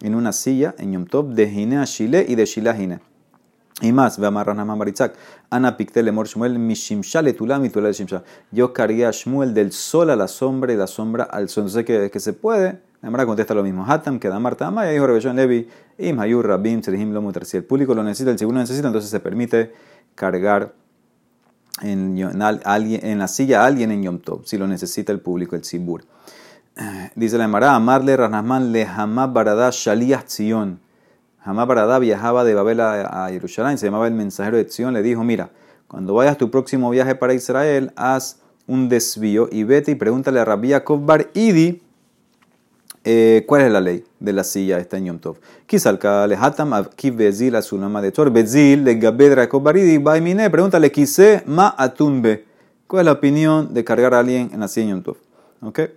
en 0.01 0.15
una 0.15 0.31
silla 0.31 0.73
en 0.77 0.93
Yom 0.93 1.05
Tov 1.05 1.33
de 1.33 1.51
Hine 1.51 1.77
a 1.77 1.85
Shile 1.85 2.25
y 2.27 2.35
de 2.35 2.45
Shile 2.45 2.69
a 2.69 2.77
Hine. 2.77 2.99
Y 3.81 3.91
más, 3.91 4.17
ve 4.17 4.27
a 4.27 4.31
Marrana 4.31 4.63
Baritzak, 4.63 5.15
Ana 5.49 5.77
Emor 5.77 6.27
Shmuel, 6.27 6.57
Mishimsha 6.57 7.21
Letulam 7.21 7.63
y 7.65 7.69
Tulal 7.69 7.93
Shimsha. 7.93 8.23
Yo 8.51 8.73
cargué 8.73 9.05
a 9.05 9.11
Shmuel 9.11 9.53
del 9.53 9.71
sol 9.71 10.09
a 10.09 10.15
la 10.15 10.27
sombra 10.27 10.73
y 10.73 10.77
la 10.77 10.87
sombra 10.87 11.25
al 11.25 11.49
sol. 11.49 11.65
Entonces, 11.65 11.85
que, 11.85 12.09
que 12.09 12.19
se 12.19 12.33
puede 12.33 12.79
la 13.01 13.09
Emara 13.09 13.25
contesta 13.25 13.53
lo 13.53 13.63
mismo. 13.63 13.85
Hatam, 13.85 14.19
que 14.19 14.27
da 14.27 14.39
Marta 14.39 14.67
Amaya, 14.67 14.91
dijo 14.91 15.05
Rebellón 15.05 15.35
Levi, 15.35 15.67
Im 15.99 16.19
Hayur 16.19 16.47
Rabim, 16.47 16.81
Serihim 16.81 17.13
lo 17.13 17.31
Si 17.43 17.57
el 17.57 17.63
público 17.63 17.93
lo 17.93 18.03
necesita, 18.03 18.31
el 18.31 18.39
segundo 18.39 18.57
lo 18.57 18.63
necesita, 18.63 18.87
entonces 18.87 19.11
se 19.11 19.19
permite 19.19 19.71
cargar 20.15 20.73
en, 21.81 23.19
la 23.19 23.27
silla 23.27 23.63
a 23.63 23.65
alguien 23.65 23.91
en 23.91 24.03
Yom 24.03 24.19
Tov, 24.19 24.45
si 24.45 24.57
lo 24.57 24.67
necesita 24.67 25.11
el 25.11 25.19
público, 25.19 25.55
el 25.55 25.63
Sibur. 25.63 26.03
Dice 27.15 27.37
la 27.37 27.45
Emara, 27.45 27.75
Amarle 27.75 28.17
Ranasman 28.17 28.71
le 28.71 28.85
Hamab 28.85 29.33
Barada 29.33 29.69
Shaliah 29.71 30.23
Tzion. 30.23 30.79
Hamab 31.43 31.67
Barada 31.67 31.99
viajaba 31.99 32.43
de 32.43 32.53
Babel 32.53 32.81
a, 32.81 33.27
Jerusalén, 33.29 33.77
se 33.77 33.87
llamaba 33.87 34.07
el 34.07 34.13
mensajero 34.13 34.57
de 34.57 34.65
Tzion, 34.65 34.93
le 34.93 35.01
dijo, 35.01 35.23
mira, 35.23 35.49
cuando 35.87 36.13
vayas 36.13 36.37
tu 36.37 36.51
próximo 36.51 36.89
viaje 36.89 37.15
para 37.15 37.33
Israel, 37.33 37.91
haz 37.95 38.39
un 38.67 38.89
desvío 38.89 39.47
y 39.51 39.63
vete 39.63 39.91
y 39.91 39.95
pregúntale 39.95 40.39
a 40.39 40.45
Rabbi 40.45 40.69
Yaakov 40.69 41.05
Bar 41.05 41.29
Idi 41.33 41.81
eh, 43.09 43.45
cuál 43.47 43.61
es 43.61 43.71
la 43.71 43.79
ley 43.79 44.03
de 44.19 44.33
la 44.33 44.43
silla 44.43 44.79
esta 44.79 44.97
en 44.97 45.05
Yom 45.05 45.19
Tov. 45.19 45.37
Kisalka 45.65 46.27
le 46.27 46.35
hatam 46.35 46.73
ki 46.93 47.11
bezil 47.11 47.55
a 47.55 47.61
su 47.61 47.77
de 47.77 48.11
Tor, 48.11 48.29
bezil 48.31 48.83
le 48.83 48.95
gabedra 48.95 49.43
Yaakov 49.43 49.63
Bar 49.63 49.77
Idi, 49.77 49.97
baimine, 49.97 50.49
pregúntale 50.49 50.91
quise 50.91 51.41
ma 51.45 51.73
atumbe. 51.77 52.43
¿Cuál 52.85 53.01
es 53.01 53.05
la 53.05 53.11
opinión 53.13 53.73
de 53.73 53.85
cargar 53.85 54.13
a 54.13 54.19
alguien 54.19 54.49
en 54.51 54.59
la 54.59 54.67
silla 54.67 54.87
en 54.87 54.89
Yom 54.89 55.03
Tov? 55.03 55.15
¿Okay? 55.61 55.87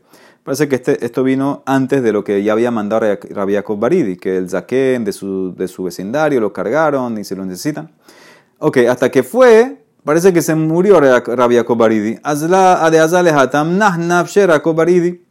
Parece 0.45 0.69
que 0.69 0.77
este, 0.77 1.05
esto 1.05 1.25
vino 1.25 1.65
antes 1.67 2.01
de 2.01 2.13
lo 2.13 2.23
que 2.23 2.45
ya 2.45 2.53
había 2.53 2.71
mandado 2.71 3.05
Rabbi 3.31 3.55
Yaakov 3.55 3.81
Baridi, 3.81 4.17
que 4.17 4.37
el 4.37 4.49
zaquén 4.49 5.05
de 5.05 5.13
su, 5.13 5.53
de 5.57 5.67
su 5.67 5.83
vecindario 5.83 6.39
lo 6.39 6.53
cargaron 6.53 7.19
y 7.19 7.25
se 7.25 7.35
lo 7.35 7.45
necesitan. 7.45 7.91
Ok, 8.61 8.79
hasta 8.89 9.11
que 9.11 9.25
fue, 9.25 9.83
parece 10.05 10.33
que 10.33 10.43
se 10.43 10.55
murió 10.55 11.01
Rabbi 11.01 11.57
Yaakov 11.57 11.77
Baridi. 11.77 12.21
Azla 12.23 12.89
de 12.89 13.01
Azale 13.01 13.31
Hatam 13.31 13.77
Nahnab 13.77 14.27
Yaakov 14.27 14.77
Baridi. 14.77 15.30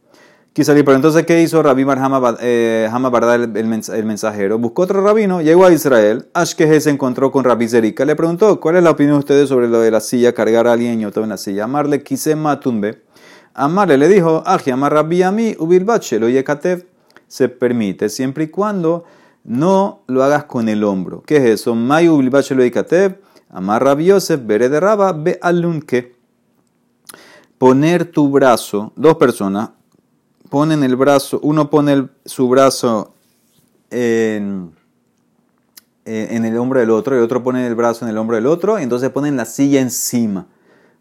Salir, 0.64 0.84
pero 0.84 0.96
entonces, 0.96 1.24
¿qué 1.24 1.40
hizo 1.42 1.62
Rabbi 1.62 1.84
Mar 1.84 1.98
Hama 1.98 2.36
eh, 2.40 2.88
el, 3.54 4.04
mensajero? 4.04 4.58
Buscó 4.58 4.82
otro 4.82 5.00
rabino, 5.02 5.40
llegó 5.40 5.64
a 5.64 5.72
Israel. 5.72 6.28
Ashkehe 6.34 6.80
se 6.80 6.90
encontró 6.90 7.30
con 7.32 7.44
Rabbi 7.44 7.68
Zerika. 7.68 8.04
Le 8.04 8.16
preguntó, 8.16 8.60
¿cuál 8.60 8.76
es 8.76 8.82
la 8.82 8.90
opinión 8.90 9.14
de 9.14 9.18
ustedes 9.20 9.48
sobre 9.48 9.68
lo 9.68 9.80
de 9.80 9.90
la 9.90 10.00
silla, 10.00 10.34
cargar 10.34 10.66
a 10.66 10.72
alguien 10.72 11.00
y 11.00 11.06
otro 11.06 11.22
en 11.22 11.30
la 11.30 11.36
silla? 11.36 11.64
Amarle, 11.64 12.02
quise 12.02 12.36
matumbe. 12.36 13.02
Amarle 13.54 13.96
le 13.96 14.08
dijo, 14.08 14.42
Aji, 14.44 14.70
amar 14.70 14.92
Rabbi 14.92 15.22
Ami, 15.22 15.56
ubilbache, 15.58 16.18
lo 16.18 16.28
yekatev. 16.28 16.84
Se 17.26 17.48
permite 17.48 18.08
siempre 18.08 18.44
y 18.44 18.48
cuando 18.48 19.04
no 19.44 20.02
lo 20.08 20.22
hagas 20.24 20.44
con 20.44 20.68
el 20.68 20.84
hombro. 20.84 21.22
¿Qué 21.22 21.36
es 21.36 21.44
eso? 21.44 21.74
May 21.74 22.08
ubilbache 22.08 22.54
lo 22.54 22.64
yekatev. 22.64 23.20
Amar 23.48 23.82
Rabbi 23.84 24.06
Yosef, 24.06 24.40
bere 24.44 24.68
de 24.68 24.78
raba, 24.80 25.12
be 25.12 25.38
alunke. 25.40 26.16
Poner 27.56 28.04
tu 28.10 28.30
brazo, 28.30 28.92
dos 28.96 29.16
personas 29.16 29.70
ponen 30.50 30.82
el 30.82 30.96
brazo, 30.96 31.40
uno 31.42 31.70
pone 31.70 32.08
su 32.26 32.48
brazo 32.48 33.14
en, 33.90 34.72
en 36.04 36.44
el 36.44 36.58
hombro 36.58 36.80
del 36.80 36.90
otro 36.90 37.16
y 37.16 37.20
otro 37.20 37.42
pone 37.42 37.66
el 37.66 37.74
brazo 37.74 38.04
en 38.04 38.10
el 38.10 38.18
hombro 38.18 38.36
del 38.36 38.46
otro 38.46 38.78
y 38.78 38.82
entonces 38.82 39.10
ponen 39.10 39.36
la 39.36 39.46
silla 39.46 39.80
encima. 39.80 40.46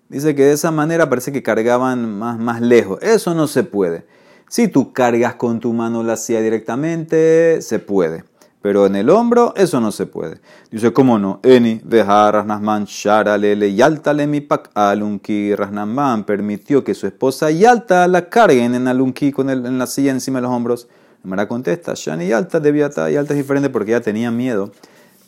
Dice 0.08 0.34
que 0.34 0.44
de 0.44 0.54
esa 0.54 0.72
manera 0.72 1.10
parece 1.10 1.32
que 1.32 1.44
cargaban 1.44 2.18
más, 2.18 2.40
más 2.40 2.62
lejos. 2.62 3.00
Eso 3.02 3.36
no 3.36 3.48
se 3.48 3.64
puede. 3.64 4.06
Si 4.48 4.68
tú 4.68 4.94
cargas 4.94 5.36
con 5.36 5.60
tu 5.60 5.74
mano 5.74 6.02
la 6.02 6.18
silla 6.18 6.42
directamente, 6.42 7.62
se 7.62 7.78
puede. 7.78 8.24
Pero 8.62 8.86
en 8.86 8.96
el 8.98 9.10
hombro, 9.10 9.54
eso 9.56 9.80
no 9.80 9.92
se 9.92 10.06
puede. 10.06 10.42
Dice, 10.70 10.92
¿cómo 10.92 11.18
no? 11.18 11.40
Eni, 11.44 11.80
veja, 11.84 12.30
rasnasman, 12.30 12.86
sharalele, 12.86 13.74
yaltale 13.74 14.28
mi 14.28 14.42
pak 14.42 14.70
alunki. 14.74 15.56
Rasnasman 15.56 16.26
permitió 16.26 16.84
que 16.84 16.94
su 16.94 17.08
esposa 17.08 17.52
Yalta 17.52 18.08
la 18.08 18.28
carguen 18.28 18.76
en 18.76 18.88
alunki 18.88 19.32
con 19.32 19.50
en 19.50 19.78
la 19.78 19.88
silla 19.88 20.12
encima 20.12 20.40
de 20.40 20.44
los 20.44 20.52
hombros. 20.52 20.90
Mara 21.24 21.48
contesta, 21.48 21.94
Shani 21.96 22.28
Yalta 22.28 22.60
debía 22.60 22.88
estar, 22.88 23.10
Yalta 23.10 23.34
es 23.34 23.38
diferente 23.40 23.70
porque 23.70 23.92
ella 23.92 24.02
tenía 24.02 24.32
miedo 24.32 24.72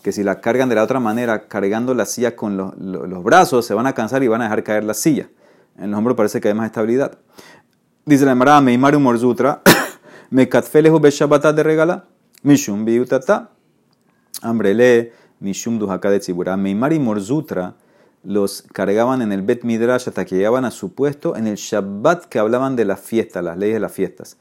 que 0.01 0.11
si 0.11 0.23
la 0.23 0.41
cargan 0.41 0.69
de 0.69 0.75
la 0.75 0.83
otra 0.83 0.99
manera, 0.99 1.47
cargando 1.47 1.93
la 1.93 2.05
silla 2.05 2.35
con 2.35 2.57
los, 2.57 3.23
brazos, 3.23 3.65
se 3.65 3.73
van 3.73 3.87
a 3.87 3.93
cansar 3.93 4.23
y 4.23 4.27
van 4.27 4.41
a 4.41 4.45
dejar 4.45 4.63
caer 4.63 4.83
la 4.83 4.93
silla. 4.93 5.29
En 5.77 5.91
los 5.91 5.97
hombros 5.97 6.17
parece 6.17 6.41
que 6.41 6.47
hay 6.47 6.53
más 6.53 6.65
estabilidad. 6.65 7.19
Dice 8.05 8.25
la 8.25 8.31
Emara, 8.31 8.59
Meimaru 8.61 8.99
Morzutra, 8.99 9.61
me 10.31 10.49
beshabata 10.99 11.53
de 11.53 11.63
regala, 11.63 12.05
mishum 12.43 12.85
biutata, 12.85 13.49
hambrele, 14.41 15.13
mishum 15.39 15.79
duhaka 15.79 16.09
de 16.09 16.19
tzibura. 16.19 16.57
Meimar 16.57 16.93
y 16.93 16.99
Morzutra 16.99 17.75
los 18.23 18.63
cargaban 18.73 19.21
en 19.21 19.31
el 19.31 19.41
Bet 19.41 19.63
Midrash 19.63 20.07
hasta 20.07 20.25
que 20.25 20.35
llegaban 20.35 20.65
a 20.65 20.71
su 20.71 20.93
puesto 20.93 21.35
en 21.35 21.47
el 21.47 21.55
Shabbat 21.55 22.25
que 22.25 22.39
hablaban 22.39 22.75
de 22.75 22.85
las 22.85 22.99
fiestas, 22.99 23.43
las 23.43 23.57
leyes 23.57 23.75
de 23.75 23.79
las 23.79 23.91
fiestas. 23.91 24.37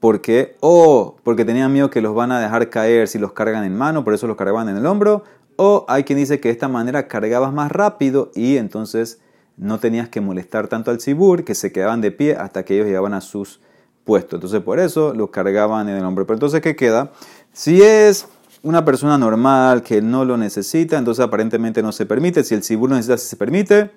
¿Por 0.00 0.20
qué? 0.20 0.56
O 0.60 1.16
porque 1.22 1.44
tenían 1.44 1.72
miedo 1.72 1.90
que 1.90 2.00
los 2.00 2.14
van 2.14 2.32
a 2.32 2.40
dejar 2.40 2.70
caer 2.70 3.08
si 3.08 3.18
los 3.18 3.32
cargan 3.32 3.64
en 3.64 3.76
mano, 3.76 4.04
por 4.04 4.14
eso 4.14 4.26
los 4.26 4.36
cargaban 4.36 4.68
en 4.68 4.76
el 4.76 4.86
hombro. 4.86 5.24
O 5.56 5.84
hay 5.88 6.04
quien 6.04 6.18
dice 6.18 6.40
que 6.40 6.48
de 6.48 6.52
esta 6.52 6.68
manera 6.68 7.08
cargabas 7.08 7.52
más 7.52 7.70
rápido 7.70 8.30
y 8.34 8.56
entonces 8.56 9.20
no 9.56 9.78
tenías 9.78 10.08
que 10.08 10.20
molestar 10.20 10.66
tanto 10.68 10.90
al 10.90 11.00
cibur, 11.00 11.44
que 11.44 11.54
se 11.54 11.72
quedaban 11.72 12.00
de 12.00 12.10
pie 12.10 12.34
hasta 12.36 12.64
que 12.64 12.74
ellos 12.74 12.86
llegaban 12.86 13.14
a 13.14 13.20
sus 13.20 13.60
puestos. 14.04 14.38
Entonces 14.38 14.60
por 14.60 14.78
eso 14.78 15.14
los 15.14 15.30
cargaban 15.30 15.88
en 15.88 15.96
el 15.96 16.04
hombro. 16.04 16.26
Pero 16.26 16.36
entonces, 16.36 16.60
¿qué 16.60 16.76
queda? 16.76 17.12
Si 17.52 17.82
es 17.82 18.26
una 18.62 18.84
persona 18.84 19.18
normal 19.18 19.82
que 19.82 20.00
no 20.00 20.24
lo 20.24 20.36
necesita, 20.36 20.98
entonces 20.98 21.24
aparentemente 21.24 21.82
no 21.82 21.92
se 21.92 22.06
permite. 22.06 22.44
Si 22.44 22.54
el 22.54 22.62
cibur 22.62 22.90
lo 22.90 22.96
necesita, 22.96 23.18
se 23.18 23.36
permite 23.36 23.90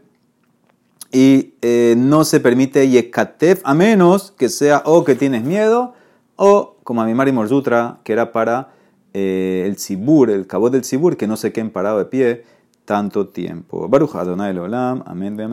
y 1.12 1.54
eh, 1.62 1.96
no 1.98 2.26
se 2.26 2.40
permite 2.40 2.90
yekatef 2.90 3.62
a 3.64 3.74
menos 3.74 4.32
que 4.32 4.50
sea 4.50 4.82
o 4.86 5.04
que 5.04 5.16
tienes 5.16 5.44
miedo 5.44 5.94
o 6.36 6.78
como 6.84 7.02
a 7.02 7.06
mi 7.06 7.14
Mari 7.14 7.32
Morzutra, 7.32 8.00
que 8.04 8.14
era 8.14 8.32
para 8.32 8.74
eh, 9.14 9.64
el 9.66 9.78
cibur, 9.78 10.30
el 10.30 10.46
cabo 10.46 10.70
del 10.70 10.84
cibur, 10.84 11.16
que 11.16 11.28
no 11.28 11.38
se 11.38 11.54
queden 11.54 11.70
parado 11.70 12.00
de 12.00 12.06
pie 12.06 12.44
tanto 12.84 13.30
tiempo. 13.30 13.88
Baruch 13.88 14.16
Adonai 14.16 14.58
Olam, 14.58 15.04
amén, 15.06 15.40
amén. 15.40 15.50